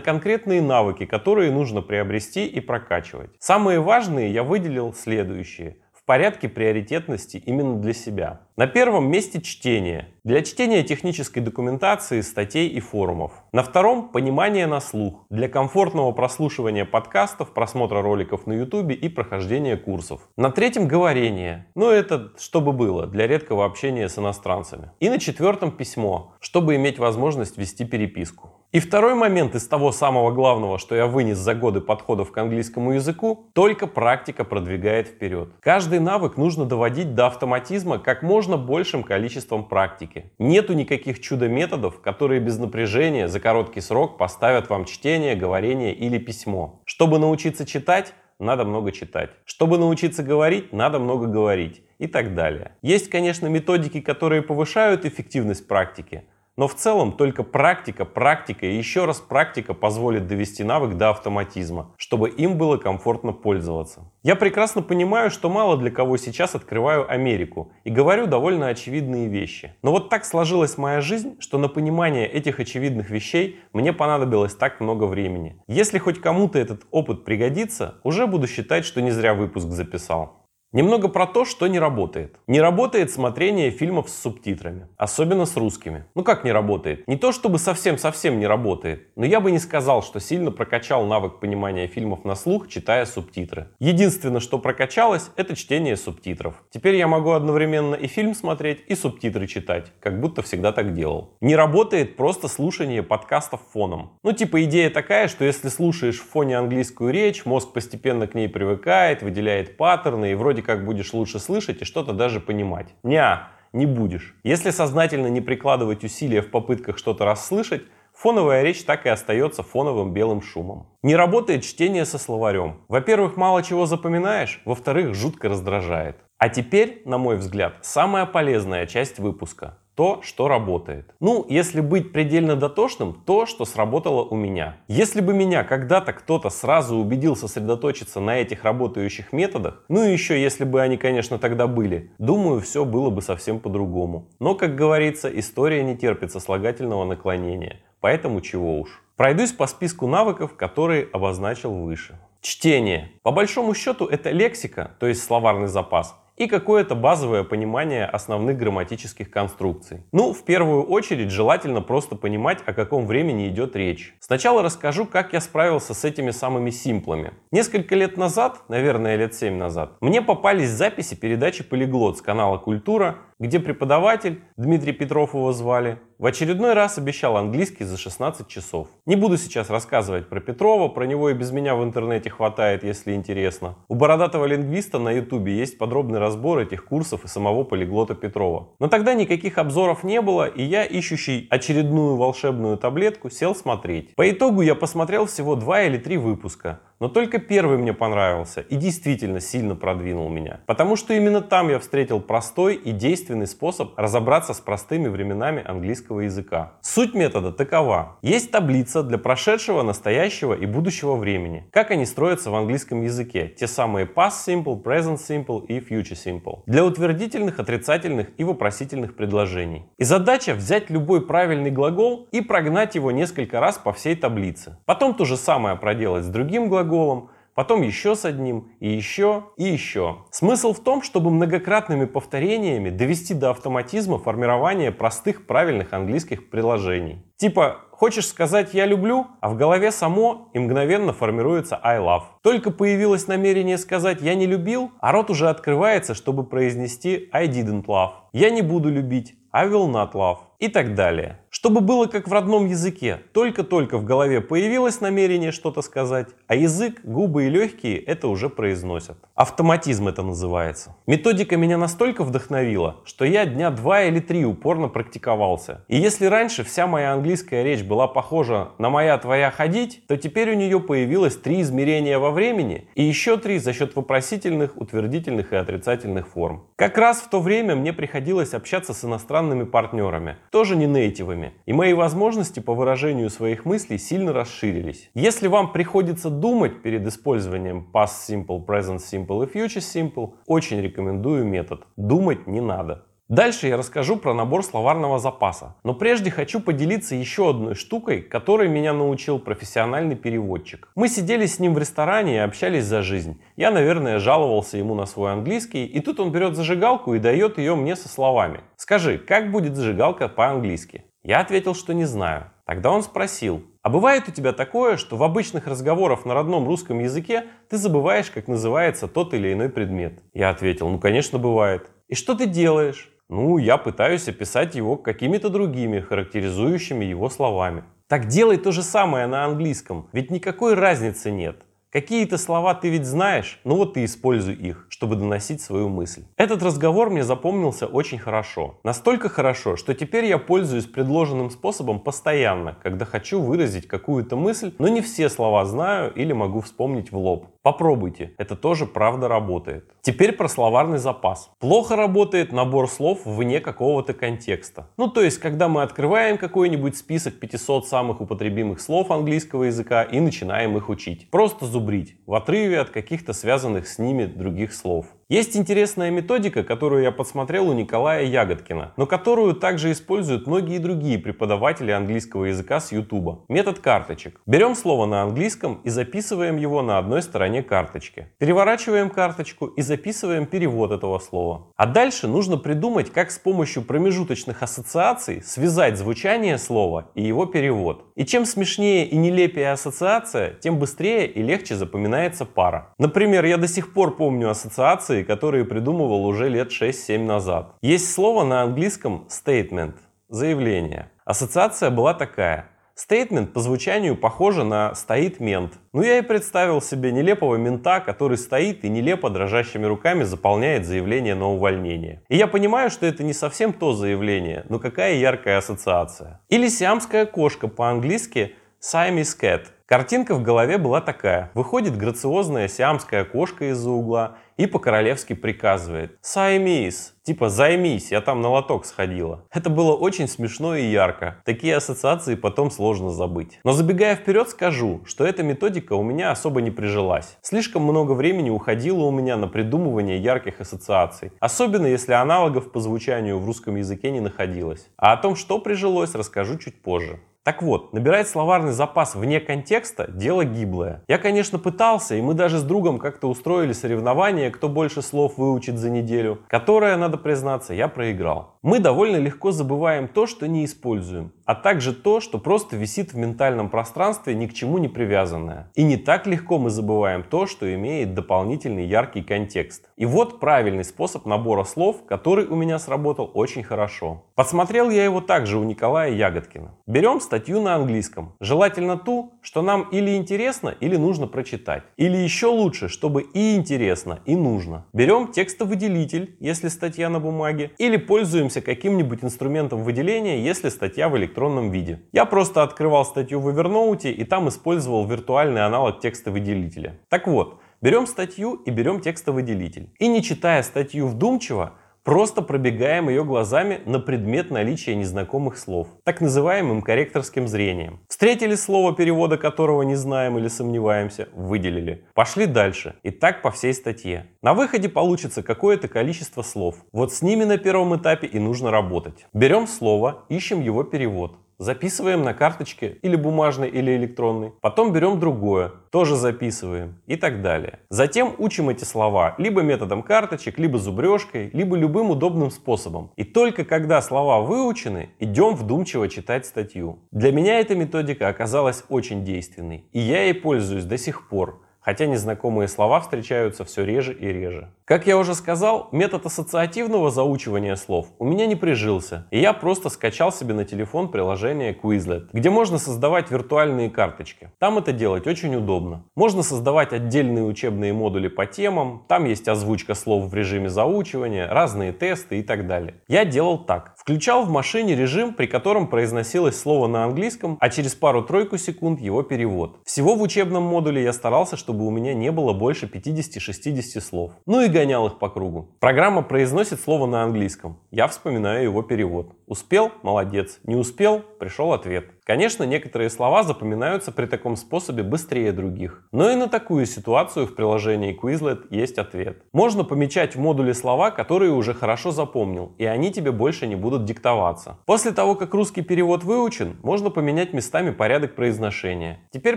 конкретные 0.00 0.62
навыки, 0.62 1.04
которые 1.04 1.50
нужно 1.50 1.82
приобрести 1.82 2.46
и 2.46 2.60
прокачивать. 2.60 3.30
Самые 3.38 3.80
важные 3.80 4.32
я 4.32 4.44
выделил 4.44 4.94
следующие 4.94 5.76
в 5.92 6.04
порядке 6.04 6.48
приоритетности 6.48 7.36
именно 7.36 7.76
для 7.80 7.92
себя. 7.92 8.40
На 8.56 8.66
первом 8.66 9.10
месте 9.10 9.40
чтение. 9.40 10.08
Для 10.24 10.40
чтения 10.42 10.84
технической 10.84 11.42
документации, 11.42 12.20
статей 12.20 12.68
и 12.68 12.78
форумов. 12.78 13.32
На 13.50 13.64
втором– 13.64 14.08
понимание 14.12 14.68
на 14.68 14.78
слух. 14.80 15.26
Для 15.30 15.48
комфортного 15.48 16.12
прослушивания 16.12 16.84
подкастов, 16.84 17.52
просмотра 17.52 18.02
роликов 18.02 18.46
на 18.46 18.52
YouTube 18.52 18.92
и 18.92 19.08
прохождения 19.08 19.76
курсов. 19.76 20.20
На 20.36 20.52
третьем– 20.52 20.86
говорение. 20.86 21.66
Ну 21.74 21.90
это 21.90 22.30
чтобы 22.38 22.70
было, 22.70 23.08
для 23.08 23.26
редкого 23.26 23.64
общения 23.64 24.08
с 24.08 24.16
иностранцами. 24.16 24.92
И 25.00 25.10
на 25.10 25.18
четвертом– 25.18 25.72
письмо, 25.76 26.34
чтобы 26.38 26.76
иметь 26.76 27.00
возможность 27.00 27.58
вести 27.58 27.84
переписку. 27.84 28.62
И 28.72 28.80
второй 28.80 29.14
момент 29.14 29.54
из 29.54 29.68
того 29.68 29.92
самого 29.92 30.30
главного, 30.30 30.78
что 30.78 30.94
я 30.94 31.06
вынес 31.06 31.36
за 31.36 31.54
годы 31.54 31.82
подходов 31.82 32.32
к 32.32 32.38
английскому 32.38 32.92
языку, 32.92 33.50
только 33.52 33.86
практика 33.86 34.44
продвигает 34.44 35.08
вперед. 35.08 35.50
Каждый 35.60 36.00
навык 36.00 36.38
нужно 36.38 36.64
доводить 36.64 37.14
до 37.14 37.26
автоматизма 37.26 37.98
как 37.98 38.22
можно 38.22 38.56
большим 38.56 39.02
количеством 39.02 39.68
практики. 39.68 40.11
Нету 40.38 40.72
никаких 40.74 41.20
чудо-методов, 41.20 42.00
которые 42.00 42.40
без 42.40 42.58
напряжения 42.58 43.28
за 43.28 43.40
короткий 43.40 43.80
срок 43.80 44.18
поставят 44.18 44.68
вам 44.70 44.84
чтение, 44.84 45.34
говорение 45.34 45.94
или 45.94 46.18
письмо. 46.18 46.80
Чтобы 46.84 47.18
научиться 47.18 47.66
читать, 47.66 48.14
надо 48.38 48.64
много 48.64 48.92
читать. 48.92 49.30
Чтобы 49.44 49.78
научиться 49.78 50.22
говорить, 50.22 50.72
надо 50.72 50.98
много 50.98 51.26
говорить 51.26 51.82
и 51.98 52.06
так 52.06 52.34
далее. 52.34 52.72
Есть, 52.82 53.08
конечно, 53.08 53.46
методики, 53.46 54.00
которые 54.00 54.42
повышают 54.42 55.04
эффективность 55.04 55.68
практики, 55.68 56.24
но 56.56 56.68
в 56.68 56.74
целом 56.74 57.12
только 57.12 57.42
практика, 57.42 58.04
практика 58.04 58.66
и 58.66 58.76
еще 58.76 59.04
раз 59.04 59.20
практика 59.20 59.74
позволит 59.74 60.26
довести 60.26 60.64
навык 60.64 60.96
до 60.96 61.10
автоматизма, 61.10 61.94
чтобы 61.96 62.28
им 62.28 62.58
было 62.58 62.76
комфортно 62.76 63.32
пользоваться. 63.32 64.10
Я 64.22 64.36
прекрасно 64.36 64.82
понимаю, 64.82 65.30
что 65.30 65.48
мало 65.48 65.76
для 65.76 65.90
кого 65.90 66.16
сейчас 66.16 66.54
открываю 66.54 67.10
Америку 67.10 67.72
и 67.84 67.90
говорю 67.90 68.26
довольно 68.26 68.68
очевидные 68.68 69.28
вещи. 69.28 69.74
Но 69.82 69.90
вот 69.90 70.10
так 70.10 70.24
сложилась 70.24 70.78
моя 70.78 71.00
жизнь, 71.00 71.36
что 71.40 71.58
на 71.58 71.68
понимание 71.68 72.28
этих 72.28 72.60
очевидных 72.60 73.10
вещей 73.10 73.60
мне 73.72 73.92
понадобилось 73.92 74.54
так 74.54 74.80
много 74.80 75.04
времени. 75.04 75.60
Если 75.66 75.98
хоть 75.98 76.20
кому-то 76.20 76.58
этот 76.58 76.82
опыт 76.90 77.24
пригодится, 77.24 78.00
уже 78.04 78.26
буду 78.26 78.46
считать, 78.46 78.84
что 78.84 79.00
не 79.00 79.10
зря 79.10 79.34
выпуск 79.34 79.68
записал. 79.68 80.41
Немного 80.74 81.08
про 81.08 81.26
то, 81.26 81.44
что 81.44 81.66
не 81.66 81.78
работает. 81.78 82.36
Не 82.46 82.62
работает 82.62 83.10
смотрение 83.10 83.70
фильмов 83.70 84.08
с 84.08 84.18
субтитрами, 84.18 84.88
особенно 84.96 85.44
с 85.44 85.54
русскими. 85.58 86.06
Ну 86.14 86.24
как 86.24 86.44
не 86.44 86.52
работает? 86.52 87.06
Не 87.06 87.16
то 87.16 87.32
чтобы 87.32 87.58
совсем-совсем 87.58 88.38
не 88.38 88.46
работает, 88.46 89.08
но 89.14 89.26
я 89.26 89.40
бы 89.40 89.50
не 89.50 89.58
сказал, 89.58 90.02
что 90.02 90.18
сильно 90.18 90.50
прокачал 90.50 91.04
навык 91.04 91.40
понимания 91.40 91.86
фильмов 91.88 92.24
на 92.24 92.34
слух, 92.34 92.68
читая 92.68 93.04
субтитры. 93.04 93.68
Единственное, 93.80 94.40
что 94.40 94.58
прокачалось, 94.58 95.30
это 95.36 95.54
чтение 95.56 95.94
субтитров. 95.94 96.54
Теперь 96.70 96.94
я 96.94 97.06
могу 97.06 97.32
одновременно 97.32 97.94
и 97.94 98.06
фильм 98.06 98.34
смотреть, 98.34 98.82
и 98.86 98.94
субтитры 98.94 99.46
читать, 99.46 99.92
как 100.00 100.20
будто 100.20 100.40
всегда 100.40 100.72
так 100.72 100.94
делал. 100.94 101.36
Не 101.42 101.54
работает 101.54 102.16
просто 102.16 102.48
слушание 102.48 103.02
подкастов 103.02 103.60
фоном. 103.74 104.12
Ну 104.22 104.32
типа 104.32 104.64
идея 104.64 104.88
такая, 104.88 105.28
что 105.28 105.44
если 105.44 105.68
слушаешь 105.68 106.20
в 106.20 106.30
фоне 106.30 106.56
английскую 106.56 107.12
речь, 107.12 107.44
мозг 107.44 107.74
постепенно 107.74 108.26
к 108.26 108.34
ней 108.34 108.48
привыкает, 108.48 109.22
выделяет 109.22 109.76
паттерны 109.76 110.32
и 110.32 110.34
вроде 110.34 110.61
вроде 110.62 110.78
как 110.78 110.84
будешь 110.84 111.12
лучше 111.12 111.38
слышать 111.38 111.82
и 111.82 111.84
что-то 111.84 112.12
даже 112.12 112.40
понимать. 112.40 112.94
Неа, 113.02 113.48
не 113.72 113.86
будешь. 113.86 114.34
Если 114.44 114.70
сознательно 114.70 115.28
не 115.28 115.40
прикладывать 115.40 116.04
усилия 116.04 116.40
в 116.40 116.50
попытках 116.50 116.98
что-то 116.98 117.24
расслышать, 117.24 117.82
фоновая 118.14 118.62
речь 118.62 118.84
так 118.84 119.06
и 119.06 119.08
остается 119.08 119.62
фоновым 119.62 120.12
белым 120.12 120.42
шумом. 120.42 120.86
Не 121.02 121.16
работает 121.16 121.64
чтение 121.64 122.04
со 122.04 122.18
словарем. 122.18 122.80
Во-первых, 122.88 123.36
мало 123.36 123.62
чего 123.62 123.86
запоминаешь, 123.86 124.60
во-вторых, 124.64 125.14
жутко 125.14 125.48
раздражает. 125.48 126.16
А 126.38 126.48
теперь, 126.48 127.02
на 127.04 127.18
мой 127.18 127.36
взгляд, 127.36 127.74
самая 127.82 128.26
полезная 128.26 128.86
часть 128.86 129.18
выпуска 129.18 129.78
то, 129.94 130.20
что 130.22 130.48
работает. 130.48 131.14
Ну, 131.20 131.44
если 131.48 131.80
быть 131.80 132.12
предельно 132.12 132.56
дотошным, 132.56 133.14
то, 133.26 133.46
что 133.46 133.64
сработало 133.64 134.22
у 134.22 134.34
меня. 134.34 134.76
Если 134.88 135.20
бы 135.20 135.34
меня 135.34 135.64
когда-то 135.64 136.12
кто-то 136.12 136.50
сразу 136.50 136.96
убедил 136.96 137.36
сосредоточиться 137.36 138.20
на 138.20 138.38
этих 138.38 138.64
работающих 138.64 139.32
методах, 139.32 139.84
ну 139.88 140.04
и 140.04 140.12
еще 140.12 140.40
если 140.40 140.64
бы 140.64 140.80
они, 140.80 140.96
конечно, 140.96 141.38
тогда 141.38 141.66
были, 141.66 142.12
думаю, 142.18 142.60
все 142.60 142.84
было 142.84 143.10
бы 143.10 143.22
совсем 143.22 143.60
по-другому. 143.60 144.28
Но, 144.38 144.54
как 144.54 144.74
говорится, 144.74 145.28
история 145.28 145.82
не 145.82 145.96
терпит 145.96 146.32
сослагательного 146.32 147.04
наклонения, 147.04 147.80
поэтому 148.00 148.40
чего 148.40 148.80
уж. 148.80 149.02
Пройдусь 149.16 149.52
по 149.52 149.66
списку 149.66 150.06
навыков, 150.06 150.54
которые 150.56 151.06
обозначил 151.12 151.72
выше. 151.74 152.18
Чтение. 152.40 153.12
По 153.22 153.30
большому 153.30 153.72
счету 153.72 154.06
это 154.06 154.30
лексика, 154.30 154.96
то 154.98 155.06
есть 155.06 155.22
словарный 155.22 155.68
запас, 155.68 156.16
и 156.36 156.46
какое-то 156.46 156.94
базовое 156.94 157.44
понимание 157.44 158.04
основных 158.06 158.58
грамматических 158.58 159.30
конструкций. 159.30 160.04
Ну, 160.12 160.32
в 160.32 160.44
первую 160.44 160.84
очередь, 160.84 161.30
желательно 161.30 161.80
просто 161.80 162.16
понимать, 162.16 162.58
о 162.66 162.72
каком 162.72 163.06
времени 163.06 163.48
идет 163.48 163.76
речь. 163.76 164.14
Сначала 164.20 164.62
расскажу, 164.62 165.06
как 165.06 165.32
я 165.32 165.40
справился 165.40 165.94
с 165.94 166.04
этими 166.04 166.30
самыми 166.30 166.70
симплами. 166.70 167.32
Несколько 167.50 167.94
лет 167.94 168.16
назад, 168.16 168.62
наверное, 168.68 169.16
лет 169.16 169.34
7 169.34 169.56
назад, 169.56 169.96
мне 170.00 170.22
попались 170.22 170.70
записи 170.70 171.14
передачи 171.14 171.62
«Полиглот» 171.62 172.18
с 172.18 172.22
канала 172.22 172.58
«Культура», 172.58 173.18
где 173.38 173.58
преподаватель, 173.58 174.40
Дмитрий 174.56 174.92
Петров 174.92 175.34
его 175.34 175.52
звали, 175.52 175.98
в 176.22 176.26
очередной 176.26 176.74
раз 176.74 176.98
обещал 176.98 177.36
английский 177.36 177.82
за 177.82 177.96
16 177.96 178.46
часов. 178.46 178.86
Не 179.06 179.16
буду 179.16 179.36
сейчас 179.36 179.70
рассказывать 179.70 180.28
про 180.28 180.38
Петрова, 180.38 180.86
про 180.86 181.04
него 181.04 181.30
и 181.30 181.34
без 181.34 181.50
меня 181.50 181.74
в 181.74 181.82
интернете 181.82 182.30
хватает, 182.30 182.84
если 182.84 183.14
интересно. 183.14 183.74
У 183.88 183.96
бородатого 183.96 184.44
лингвиста 184.44 185.00
на 185.00 185.10
ютубе 185.10 185.52
есть 185.52 185.78
подробный 185.78 186.20
разбор 186.20 186.60
этих 186.60 186.84
курсов 186.84 187.24
и 187.24 187.26
самого 187.26 187.64
полиглота 187.64 188.14
Петрова. 188.14 188.68
Но 188.78 188.86
тогда 188.86 189.14
никаких 189.14 189.58
обзоров 189.58 190.04
не 190.04 190.20
было, 190.20 190.46
и 190.46 190.62
я, 190.62 190.84
ищущий 190.84 191.48
очередную 191.50 192.14
волшебную 192.14 192.76
таблетку, 192.76 193.28
сел 193.28 193.56
смотреть. 193.56 194.14
По 194.14 194.30
итогу 194.30 194.62
я 194.62 194.76
посмотрел 194.76 195.26
всего 195.26 195.56
два 195.56 195.82
или 195.82 195.98
три 195.98 196.18
выпуска. 196.18 196.82
Но 197.02 197.08
только 197.08 197.40
первый 197.40 197.78
мне 197.78 197.92
понравился 197.92 198.60
и 198.60 198.76
действительно 198.76 199.40
сильно 199.40 199.74
продвинул 199.74 200.28
меня. 200.28 200.60
Потому 200.66 200.94
что 200.94 201.12
именно 201.12 201.40
там 201.40 201.68
я 201.68 201.80
встретил 201.80 202.20
простой 202.20 202.76
и 202.76 202.92
действенный 202.92 203.48
способ 203.48 203.98
разобраться 203.98 204.54
с 204.54 204.60
простыми 204.60 205.08
временами 205.08 205.64
английского 205.66 206.20
языка. 206.20 206.74
Суть 206.80 207.12
метода 207.12 207.50
такова. 207.50 208.18
Есть 208.22 208.52
таблица 208.52 209.02
для 209.02 209.18
прошедшего, 209.18 209.82
настоящего 209.82 210.54
и 210.54 210.64
будущего 210.64 211.16
времени. 211.16 211.66
Как 211.72 211.90
они 211.90 212.06
строятся 212.06 212.52
в 212.52 212.54
английском 212.54 213.02
языке. 213.02 213.48
Те 213.48 213.66
самые 213.66 214.06
past 214.06 214.46
simple, 214.46 214.80
present 214.80 215.18
simple 215.18 215.66
и 215.66 215.80
future 215.80 216.14
simple. 216.14 216.60
Для 216.66 216.84
утвердительных, 216.84 217.58
отрицательных 217.58 218.28
и 218.38 218.44
вопросительных 218.44 219.16
предложений. 219.16 219.86
И 219.98 220.04
задача 220.04 220.54
взять 220.54 220.88
любой 220.88 221.26
правильный 221.26 221.72
глагол 221.72 222.28
и 222.30 222.40
прогнать 222.40 222.94
его 222.94 223.10
несколько 223.10 223.58
раз 223.58 223.76
по 223.76 223.92
всей 223.92 224.14
таблице. 224.14 224.76
Потом 224.86 225.14
то 225.14 225.24
же 225.24 225.36
самое 225.36 225.74
проделать 225.74 226.24
с 226.24 226.28
другим 226.28 226.68
глаголом 226.68 226.91
глаголом, 226.92 227.30
потом 227.54 227.82
еще 227.82 228.14
с 228.14 228.24
одним, 228.24 228.68
и 228.80 228.88
еще, 228.88 229.44
и 229.56 229.64
еще. 229.64 230.18
Смысл 230.30 230.72
в 230.72 230.80
том, 230.80 231.02
чтобы 231.02 231.30
многократными 231.30 232.04
повторениями 232.04 232.90
довести 232.90 233.34
до 233.34 233.50
автоматизма 233.50 234.18
формирование 234.18 234.92
простых 234.92 235.46
правильных 235.46 235.92
английских 235.92 236.50
приложений. 236.50 237.24
Типа, 237.36 237.78
хочешь 237.90 238.28
сказать 238.28 238.74
«я 238.74 238.86
люблю», 238.86 239.26
а 239.40 239.48
в 239.48 239.56
голове 239.56 239.90
само 239.90 240.50
и 240.54 240.58
мгновенно 240.58 241.12
формируется 241.12 241.78
«I 241.82 241.98
love». 241.98 242.24
Только 242.42 242.70
появилось 242.70 243.26
намерение 243.26 243.78
сказать 243.78 244.20
«я 244.20 244.34
не 244.34 244.46
любил», 244.46 244.90
а 245.00 245.12
рот 245.12 245.30
уже 245.30 245.48
открывается, 245.48 246.14
чтобы 246.14 246.44
произнести 246.44 247.28
«I 247.32 247.48
didn't 247.48 247.86
love». 247.86 248.12
«Я 248.32 248.50
не 248.50 248.62
буду 248.62 248.90
любить», 248.90 249.34
I 249.50 249.68
will 249.68 249.90
not 249.90 250.12
love 250.12 250.38
и 250.58 250.68
так 250.68 250.94
далее. 250.94 251.41
Чтобы 251.54 251.82
было 251.82 252.06
как 252.06 252.28
в 252.28 252.32
родном 252.32 252.66
языке. 252.66 253.20
Только-только 253.34 253.98
в 253.98 254.06
голове 254.06 254.40
появилось 254.40 255.02
намерение 255.02 255.52
что-то 255.52 255.82
сказать, 255.82 256.28
а 256.46 256.54
язык, 256.54 257.02
губы 257.04 257.44
и 257.44 257.50
легкие 257.50 257.98
это 257.98 258.28
уже 258.28 258.48
произносят. 258.48 259.18
Автоматизм 259.34 260.08
это 260.08 260.22
называется. 260.22 260.96
Методика 261.06 261.58
меня 261.58 261.76
настолько 261.76 262.24
вдохновила, 262.24 262.96
что 263.04 263.26
я 263.26 263.44
дня 263.44 263.70
два 263.70 264.04
или 264.04 264.18
три 264.18 264.46
упорно 264.46 264.88
практиковался. 264.88 265.84
И 265.88 265.98
если 265.98 266.24
раньше 266.24 266.64
вся 266.64 266.86
моя 266.86 267.12
английская 267.12 267.62
речь 267.62 267.82
была 267.82 268.08
похожа 268.08 268.70
на 268.78 268.88
моя 268.88 269.18
твоя 269.18 269.50
ходить, 269.50 270.06
то 270.06 270.16
теперь 270.16 270.52
у 270.52 270.54
нее 270.54 270.80
появилось 270.80 271.36
три 271.36 271.60
измерения 271.60 272.18
во 272.18 272.30
времени 272.30 272.88
и 272.94 273.02
еще 273.02 273.36
три 273.36 273.58
за 273.58 273.74
счет 273.74 273.94
вопросительных, 273.94 274.78
утвердительных 274.78 275.52
и 275.52 275.56
отрицательных 275.56 276.28
форм. 276.28 276.64
Как 276.76 276.96
раз 276.96 277.20
в 277.20 277.28
то 277.28 277.40
время 277.40 277.76
мне 277.76 277.92
приходилось 277.92 278.54
общаться 278.54 278.94
с 278.94 279.04
иностранными 279.04 279.64
партнерами, 279.64 280.38
тоже 280.50 280.76
не 280.76 280.86
нейтивами, 280.86 281.41
и 281.66 281.72
мои 281.72 281.92
возможности 281.92 282.60
по 282.60 282.74
выражению 282.74 283.30
своих 283.30 283.64
мыслей 283.64 283.98
сильно 283.98 284.32
расширились. 284.32 285.10
Если 285.14 285.48
вам 285.48 285.72
приходится 285.72 286.30
думать 286.30 286.82
перед 286.82 287.06
использованием 287.06 287.88
past 287.92 288.28
simple, 288.28 288.64
present 288.64 288.98
simple 288.98 289.46
и 289.46 289.58
future 289.58 289.78
simple, 289.78 290.34
очень 290.46 290.80
рекомендую 290.80 291.44
метод. 291.44 291.86
Думать 291.96 292.46
не 292.46 292.60
надо. 292.60 293.04
Дальше 293.32 293.66
я 293.66 293.78
расскажу 293.78 294.18
про 294.18 294.34
набор 294.34 294.62
словарного 294.62 295.18
запаса. 295.18 295.76
Но 295.84 295.94
прежде 295.94 296.30
хочу 296.30 296.60
поделиться 296.60 297.14
еще 297.14 297.48
одной 297.48 297.74
штукой, 297.74 298.20
которой 298.20 298.68
меня 298.68 298.92
научил 298.92 299.38
профессиональный 299.38 300.16
переводчик. 300.16 300.90
Мы 300.96 301.08
сидели 301.08 301.46
с 301.46 301.58
ним 301.58 301.72
в 301.72 301.78
ресторане 301.78 302.34
и 302.34 302.38
общались 302.40 302.84
за 302.84 303.00
жизнь. 303.00 303.40
Я, 303.56 303.70
наверное, 303.70 304.18
жаловался 304.18 304.76
ему 304.76 304.94
на 304.94 305.06
свой 305.06 305.32
английский, 305.32 305.86
и 305.86 306.00
тут 306.00 306.20
он 306.20 306.30
берет 306.30 306.56
зажигалку 306.56 307.14
и 307.14 307.18
дает 307.18 307.56
ее 307.56 307.74
мне 307.74 307.96
со 307.96 308.10
словами. 308.10 308.60
Скажи, 308.76 309.16
как 309.16 309.50
будет 309.50 309.76
зажигалка 309.76 310.28
по-английски? 310.28 311.06
Я 311.22 311.40
ответил, 311.40 311.74
что 311.74 311.94
не 311.94 312.04
знаю. 312.04 312.50
Тогда 312.66 312.90
он 312.90 313.02
спросил, 313.02 313.62
а 313.82 313.90
бывает 313.90 314.28
у 314.28 314.32
тебя 314.32 314.52
такое, 314.52 314.96
что 314.96 315.16
в 315.16 315.22
обычных 315.22 315.66
разговорах 315.66 316.24
на 316.24 316.34
родном 316.34 316.66
русском 316.66 316.98
языке 317.00 317.44
ты 317.68 317.76
забываешь, 317.76 318.30
как 318.30 318.48
называется 318.48 319.08
тот 319.08 319.34
или 319.34 319.52
иной 319.52 319.68
предмет? 319.68 320.20
Я 320.32 320.50
ответил, 320.50 320.88
ну 320.88 320.98
конечно 320.98 321.38
бывает. 321.38 321.90
И 322.08 322.14
что 322.14 322.34
ты 322.34 322.46
делаешь? 322.46 323.08
Ну, 323.28 323.56
я 323.58 323.78
пытаюсь 323.78 324.28
описать 324.28 324.74
его 324.74 324.96
какими-то 324.96 325.48
другими, 325.48 326.00
характеризующими 326.00 327.04
его 327.04 327.30
словами. 327.30 327.84
Так 328.06 328.26
делай 328.26 328.58
то 328.58 328.72
же 328.72 328.82
самое 328.82 329.26
на 329.26 329.44
английском, 329.44 330.08
ведь 330.12 330.30
никакой 330.30 330.74
разницы 330.74 331.30
нет. 331.30 331.64
Какие-то 331.92 332.38
слова 332.38 332.72
ты 332.72 332.88
ведь 332.88 333.04
знаешь, 333.04 333.60
ну 333.64 333.76
вот 333.76 333.92
ты 333.92 334.04
используй 334.06 334.54
их, 334.54 334.86
чтобы 334.88 335.14
доносить 335.14 335.60
свою 335.60 335.90
мысль. 335.90 336.24
Этот 336.38 336.62
разговор 336.62 337.10
мне 337.10 337.22
запомнился 337.22 337.86
очень 337.86 338.18
хорошо. 338.18 338.80
Настолько 338.82 339.28
хорошо, 339.28 339.76
что 339.76 339.92
теперь 339.92 340.24
я 340.24 340.38
пользуюсь 340.38 340.86
предложенным 340.86 341.50
способом 341.50 342.00
постоянно, 342.00 342.78
когда 342.82 343.04
хочу 343.04 343.42
выразить 343.42 343.88
какую-то 343.88 344.36
мысль, 344.36 344.72
но 344.78 344.88
не 344.88 345.02
все 345.02 345.28
слова 345.28 345.66
знаю 345.66 346.14
или 346.14 346.32
могу 346.32 346.62
вспомнить 346.62 347.12
в 347.12 347.18
лоб. 347.18 347.48
Попробуйте, 347.62 348.32
это 348.38 348.56
тоже 348.56 348.86
правда 348.86 349.28
работает. 349.28 349.88
Теперь 350.00 350.32
про 350.32 350.48
словарный 350.48 350.98
запас. 350.98 351.52
Плохо 351.60 351.94
работает 351.94 352.50
набор 352.52 352.88
слов 352.88 353.20
вне 353.24 353.60
какого-то 353.60 354.14
контекста. 354.14 354.88
Ну 354.96 355.06
то 355.06 355.22
есть, 355.22 355.38
когда 355.38 355.68
мы 355.68 355.82
открываем 355.82 356.38
какой-нибудь 356.38 356.96
список 356.96 357.38
500 357.38 357.86
самых 357.86 358.20
употребимых 358.20 358.80
слов 358.80 359.12
английского 359.12 359.64
языка 359.64 360.02
и 360.02 360.18
начинаем 360.18 360.76
их 360.76 360.88
учить. 360.88 361.30
Просто 361.30 361.66
зубрить, 361.66 362.16
в 362.26 362.34
отрыве 362.34 362.80
от 362.80 362.90
каких-то 362.90 363.32
связанных 363.32 363.86
с 363.86 364.00
ними 364.00 364.24
других 364.24 364.74
слов. 364.74 365.06
Есть 365.32 365.56
интересная 365.56 366.10
методика, 366.10 366.62
которую 366.62 367.04
я 367.04 367.10
подсмотрел 367.10 367.70
у 367.70 367.72
Николая 367.72 368.26
Ягодкина, 368.26 368.92
но 368.98 369.06
которую 369.06 369.54
также 369.54 369.90
используют 369.90 370.46
многие 370.46 370.76
другие 370.76 371.18
преподаватели 371.18 371.90
английского 371.90 372.44
языка 372.44 372.80
с 372.80 372.92
YouTube. 372.92 373.46
Метод 373.48 373.78
карточек. 373.78 374.38
Берем 374.44 374.74
слово 374.74 375.06
на 375.06 375.22
английском 375.22 375.80
и 375.84 375.88
записываем 375.88 376.58
его 376.58 376.82
на 376.82 376.98
одной 376.98 377.22
стороне 377.22 377.62
карточки. 377.62 378.28
Переворачиваем 378.36 379.08
карточку 379.08 379.68
и 379.68 379.80
записываем 379.80 380.44
перевод 380.44 380.92
этого 380.92 381.18
слова. 381.18 381.68
А 381.76 381.86
дальше 381.86 382.28
нужно 382.28 382.58
придумать, 382.58 383.10
как 383.10 383.30
с 383.30 383.38
помощью 383.38 383.84
промежуточных 383.84 384.62
ассоциаций 384.62 385.42
связать 385.42 385.96
звучание 385.96 386.58
слова 386.58 387.10
и 387.14 387.22
его 387.22 387.46
перевод. 387.46 388.04
И 388.16 388.26
чем 388.26 388.44
смешнее 388.44 389.06
и 389.06 389.16
нелепее 389.16 389.72
ассоциация, 389.72 390.58
тем 390.60 390.78
быстрее 390.78 391.26
и 391.26 391.40
легче 391.40 391.74
запоминается 391.74 392.44
пара. 392.44 392.92
Например, 392.98 393.46
я 393.46 393.56
до 393.56 393.66
сих 393.66 393.94
пор 393.94 394.14
помню 394.14 394.50
ассоциации, 394.50 395.21
которые 395.22 395.64
придумывал 395.64 396.26
уже 396.26 396.48
лет 396.48 396.70
6-7 396.70 397.24
назад. 397.24 397.74
Есть 397.82 398.12
слово 398.12 398.44
на 398.44 398.62
английском 398.62 399.26
statement– 399.28 399.94
заявление. 400.28 401.10
Ассоциация 401.24 401.90
была 401.90 402.14
такая. 402.14 402.68
Statement 402.94 403.46
по 403.46 403.60
звучанию 403.60 404.16
похоже 404.16 404.64
на 404.64 404.94
«стоит 404.94 405.40
мент». 405.40 405.72
Ну 405.94 406.02
я 406.02 406.18
и 406.18 406.22
представил 406.22 406.82
себе 406.82 407.10
нелепого 407.10 407.56
мента, 407.56 408.00
который 408.00 408.36
стоит 408.36 408.84
и 408.84 408.88
нелепо 408.90 409.30
дрожащими 409.30 409.86
руками 409.86 410.24
заполняет 410.24 410.84
заявление 410.84 411.34
на 411.34 411.48
увольнение. 411.48 412.22
И 412.28 412.36
я 412.36 412.46
понимаю, 412.46 412.90
что 412.90 413.06
это 413.06 413.24
не 413.24 413.32
совсем 413.32 413.72
то 413.72 413.94
заявление, 413.94 414.66
но 414.68 414.78
какая 414.78 415.14
яркая 415.14 415.58
ассоциация. 415.58 416.40
Или 416.50 416.68
сиамская 416.68 417.24
кошка 417.24 417.66
по-английски 417.66 418.56
Siamese 418.82 419.38
cat. 419.40 419.66
Картинка 419.86 420.34
в 420.34 420.42
голове 420.42 420.78
была 420.78 421.00
такая. 421.00 421.50
Выходит 421.54 421.96
грациозная 421.96 422.68
сиамская 422.68 423.24
кошка 423.24 423.70
из-за 423.70 423.90
угла 423.90 424.36
и 424.56 424.66
по-королевски 424.66 425.32
приказывает 425.32 426.18
«Саймис!» 426.20 427.14
Типа 427.22 427.48
«Займись, 427.48 428.10
я 428.10 428.20
там 428.20 428.40
на 428.40 428.48
лоток 428.48 428.84
сходила». 428.84 429.44
Это 429.52 429.70
было 429.70 429.94
очень 429.94 430.26
смешно 430.26 430.74
и 430.74 430.86
ярко. 430.86 431.36
Такие 431.44 431.76
ассоциации 431.76 432.34
потом 432.34 432.70
сложно 432.70 433.10
забыть. 433.10 433.60
Но 433.62 433.72
забегая 433.72 434.16
вперед 434.16 434.48
скажу, 434.48 435.02
что 435.04 435.24
эта 435.24 435.44
методика 435.44 435.92
у 435.92 436.02
меня 436.02 436.32
особо 436.32 436.60
не 436.60 436.72
прижилась. 436.72 437.38
Слишком 437.40 437.82
много 437.82 438.12
времени 438.12 438.50
уходило 438.50 439.04
у 439.04 439.12
меня 439.12 439.36
на 439.36 439.46
придумывание 439.46 440.18
ярких 440.18 440.60
ассоциаций. 440.60 441.30
Особенно 441.38 441.86
если 441.86 442.12
аналогов 442.12 442.72
по 442.72 442.80
звучанию 442.80 443.38
в 443.38 443.46
русском 443.46 443.76
языке 443.76 444.10
не 444.10 444.20
находилось. 444.20 444.88
А 444.96 445.12
о 445.12 445.16
том, 445.16 445.36
что 445.36 445.60
прижилось, 445.60 446.14
расскажу 446.16 446.58
чуть 446.58 446.82
позже. 446.82 447.20
Так 447.44 447.60
вот, 447.60 447.92
набирать 447.92 448.28
словарный 448.28 448.70
запас 448.70 449.16
вне 449.16 449.40
контекста– 449.40 450.08
дело 450.12 450.44
гиблое. 450.44 451.02
Я, 451.08 451.18
конечно, 451.18 451.58
пытался, 451.58 452.14
и 452.14 452.22
мы 452.22 452.34
даже 452.34 452.58
с 452.58 452.62
другом 452.62 453.00
как-то 453.00 453.28
устроили 453.28 453.72
соревнование, 453.72 454.52
кто 454.52 454.68
больше 454.68 455.02
слов 455.02 455.38
выучит 455.38 455.76
за 455.76 455.90
неделю, 455.90 456.38
которое, 456.46 456.96
надо 456.96 457.18
признаться, 457.18 457.74
я 457.74 457.88
проиграл. 457.88 458.58
Мы 458.62 458.78
довольно 458.78 459.16
легко 459.16 459.50
забываем 459.50 460.06
то, 460.06 460.28
что 460.28 460.46
не 460.46 460.64
используем, 460.64 461.32
а 461.44 461.54
также 461.54 461.92
то, 461.92 462.20
что 462.20 462.38
просто 462.38 462.76
висит 462.76 463.12
в 463.12 463.16
ментальном 463.16 463.68
пространстве 463.68 464.34
ни 464.34 464.46
к 464.46 464.54
чему 464.54 464.78
не 464.78 464.88
привязанное. 464.88 465.70
И 465.74 465.82
не 465.82 465.96
так 465.96 466.26
легко 466.26 466.58
мы 466.58 466.70
забываем 466.70 467.22
то, 467.22 467.46
что 467.46 467.72
имеет 467.74 468.14
дополнительный 468.14 468.86
яркий 468.86 469.22
контекст. 469.22 469.88
И 469.96 470.06
вот 470.06 470.40
правильный 470.40 470.84
способ 470.84 471.26
набора 471.26 471.64
слов, 471.64 472.04
который 472.06 472.46
у 472.46 472.56
меня 472.56 472.78
сработал 472.78 473.30
очень 473.34 473.62
хорошо. 473.62 474.24
Подсмотрел 474.34 474.90
я 474.90 475.04
его 475.04 475.20
также 475.20 475.58
у 475.58 475.64
Николая 475.64 476.12
Ягодкина. 476.12 476.74
Берем 476.86 477.20
статью 477.20 477.60
на 477.60 477.74
английском. 477.74 478.34
Желательно 478.40 478.96
ту, 478.96 479.34
что 479.42 479.62
нам 479.62 479.82
или 479.92 480.16
интересно, 480.16 480.74
или 480.80 480.96
нужно 480.96 481.26
прочитать. 481.26 481.82
Или 481.96 482.16
еще 482.16 482.46
лучше, 482.46 482.88
чтобы 482.88 483.22
и 483.22 483.56
интересно, 483.56 484.20
и 484.24 484.36
нужно. 484.36 484.86
Берем 484.92 485.28
текстовыделитель, 485.28 486.36
если 486.40 486.68
статья 486.68 487.08
на 487.08 487.20
бумаге, 487.20 487.72
или 487.78 487.96
пользуемся 487.96 488.60
каким-нибудь 488.60 489.22
инструментом 489.22 489.82
выделения, 489.82 490.42
если 490.42 490.68
статья 490.68 491.08
в 491.08 491.16
электронном 491.16 491.41
виде. 491.70 492.02
Я 492.12 492.24
просто 492.24 492.62
открывал 492.62 493.04
статью 493.04 493.40
в 493.40 493.48
Evernote 493.48 494.10
и 494.10 494.24
там 494.24 494.48
использовал 494.48 495.06
виртуальный 495.06 495.64
аналог 495.64 496.00
текстовыделителя. 496.00 497.00
Так 497.08 497.26
вот, 497.26 497.60
берем 497.80 498.06
статью 498.06 498.54
и 498.54 498.70
берем 498.70 499.00
текстовыделитель. 499.00 499.92
И 499.98 500.08
не 500.08 500.22
читая 500.22 500.62
статью 500.62 501.06
вдумчиво, 501.06 501.74
Просто 502.04 502.42
пробегаем 502.42 503.08
ее 503.08 503.24
глазами 503.24 503.80
на 503.86 504.00
предмет 504.00 504.50
наличия 504.50 504.96
незнакомых 504.96 505.56
слов, 505.56 505.86
так 506.02 506.20
называемым 506.20 506.82
корректорским 506.82 507.46
зрением. 507.46 508.00
Встретили 508.08 508.56
слово, 508.56 508.92
перевода 508.92 509.38
которого 509.38 509.82
не 509.82 509.94
знаем 509.94 510.36
или 510.36 510.48
сомневаемся, 510.48 511.28
выделили. 511.32 512.04
Пошли 512.14 512.46
дальше. 512.46 512.96
И 513.04 513.10
так 513.10 513.40
по 513.40 513.52
всей 513.52 513.72
статье. 513.72 514.26
На 514.42 514.52
выходе 514.52 514.88
получится 514.88 515.44
какое-то 515.44 515.86
количество 515.86 516.42
слов. 516.42 516.74
Вот 516.92 517.12
с 517.12 517.22
ними 517.22 517.44
на 517.44 517.56
первом 517.56 517.94
этапе 517.96 518.26
и 518.26 518.40
нужно 518.40 518.72
работать. 518.72 519.26
Берем 519.32 519.68
слово, 519.68 520.24
ищем 520.28 520.60
его 520.60 520.82
перевод. 520.82 521.38
Записываем 521.58 522.22
на 522.22 522.34
карточке 522.34 522.98
или 523.02 523.16
бумажной, 523.16 523.68
или 523.68 523.96
электронной. 523.96 524.52
Потом 524.60 524.92
берем 524.92 525.20
другое, 525.20 525.72
тоже 525.90 526.16
записываем 526.16 527.00
и 527.06 527.16
так 527.16 527.42
далее. 527.42 527.80
Затем 527.90 528.34
учим 528.38 528.68
эти 528.68 528.84
слова 528.84 529.34
либо 529.38 529.62
методом 529.62 530.02
карточек, 530.02 530.58
либо 530.58 530.78
зубрежкой, 530.78 531.50
либо 531.52 531.76
любым 531.76 532.10
удобным 532.10 532.50
способом. 532.50 533.12
И 533.16 533.24
только 533.24 533.64
когда 533.64 534.02
слова 534.02 534.40
выучены, 534.40 535.10
идем 535.20 535.54
вдумчиво 535.54 536.08
читать 536.08 536.46
статью. 536.46 536.98
Для 537.10 537.32
меня 537.32 537.60
эта 537.60 537.74
методика 537.74 538.28
оказалась 538.28 538.84
очень 538.88 539.24
действенной, 539.24 539.86
и 539.92 540.00
я 540.00 540.24
ей 540.24 540.34
пользуюсь 540.34 540.84
до 540.84 540.98
сих 540.98 541.28
пор. 541.28 541.62
Хотя 541.82 542.06
незнакомые 542.06 542.68
слова 542.68 543.00
встречаются 543.00 543.64
все 543.64 543.84
реже 543.84 544.14
и 544.14 544.26
реже. 544.26 544.70
Как 544.84 545.06
я 545.06 545.18
уже 545.18 545.34
сказал, 545.34 545.88
метод 545.92 546.26
ассоциативного 546.26 547.10
заучивания 547.10 547.76
слов 547.76 548.08
у 548.18 548.24
меня 548.24 548.46
не 548.46 548.56
прижился, 548.56 549.26
и 549.30 549.40
я 549.40 549.52
просто 549.52 549.88
скачал 549.88 550.32
себе 550.32 550.54
на 550.54 550.64
телефон 550.64 551.08
приложение 551.08 551.72
Quizlet, 551.72 552.28
где 552.32 552.50
можно 552.50 552.78
создавать 552.78 553.30
виртуальные 553.30 553.90
карточки. 553.90 554.50
Там 554.58 554.78
это 554.78 554.92
делать 554.92 555.26
очень 555.26 555.54
удобно. 555.54 556.04
Можно 556.14 556.42
создавать 556.42 556.92
отдельные 556.92 557.44
учебные 557.44 557.92
модули 557.92 558.28
по 558.28 558.46
темам, 558.46 559.04
там 559.08 559.24
есть 559.24 559.48
озвучка 559.48 559.94
слов 559.94 560.30
в 560.30 560.34
режиме 560.34 560.68
заучивания, 560.68 561.48
разные 561.48 561.92
тесты 561.92 562.40
и 562.40 562.42
так 562.42 562.66
далее. 562.66 562.94
Я 563.08 563.24
делал 563.24 563.58
так. 563.58 563.91
Включал 564.02 564.44
в 564.44 564.50
машине 564.50 564.96
режим, 564.96 565.32
при 565.32 565.46
котором 565.46 565.86
произносилось 565.86 566.58
слово 566.58 566.88
на 566.88 567.04
английском, 567.04 567.56
а 567.60 567.70
через 567.70 567.94
пару-тройку 567.94 568.58
секунд 568.58 569.00
его 569.00 569.22
перевод. 569.22 569.78
Всего 569.84 570.16
в 570.16 570.22
учебном 570.22 570.64
модуле 570.64 571.04
я 571.04 571.12
старался, 571.12 571.56
чтобы 571.56 571.86
у 571.86 571.90
меня 571.90 572.12
не 572.12 572.32
было 572.32 572.52
больше 572.52 572.86
50-60 572.86 574.00
слов. 574.00 574.32
Ну 574.44 574.60
и 574.60 574.66
гонял 574.66 575.06
их 575.06 575.20
по 575.20 575.28
кругу. 575.28 575.68
Программа 575.78 576.22
произносит 576.22 576.80
слово 576.80 577.06
на 577.06 577.22
английском. 577.22 577.78
Я 577.92 578.08
вспоминаю 578.08 578.64
его 578.64 578.82
перевод. 578.82 579.36
Успел? 579.52 579.92
Молодец. 580.02 580.60
Не 580.64 580.76
успел? 580.76 581.22
Пришел 581.38 581.74
ответ. 581.74 582.06
Конечно, 582.24 582.62
некоторые 582.62 583.10
слова 583.10 583.42
запоминаются 583.42 584.12
при 584.12 584.26
таком 584.26 584.54
способе 584.54 585.02
быстрее 585.02 585.50
других. 585.50 586.06
Но 586.12 586.30
и 586.30 586.36
на 586.36 586.48
такую 586.48 586.86
ситуацию 586.86 587.46
в 587.46 587.54
приложении 587.56 588.16
Quizlet 588.16 588.60
есть 588.70 588.96
ответ. 588.96 589.42
Можно 589.52 589.82
помечать 589.82 590.36
в 590.36 590.38
модуле 590.38 590.72
слова, 590.72 591.10
которые 591.10 591.50
уже 591.50 591.74
хорошо 591.74 592.12
запомнил, 592.12 592.72
и 592.78 592.84
они 592.84 593.12
тебе 593.12 593.32
больше 593.32 593.66
не 593.66 593.74
будут 593.74 594.04
диктоваться. 594.04 594.78
После 594.86 595.10
того, 595.10 595.34
как 595.34 595.52
русский 595.52 595.82
перевод 595.82 596.22
выучен, 596.22 596.76
можно 596.84 597.10
поменять 597.10 597.52
местами 597.52 597.90
порядок 597.90 598.36
произношения. 598.36 599.18
Теперь 599.32 599.56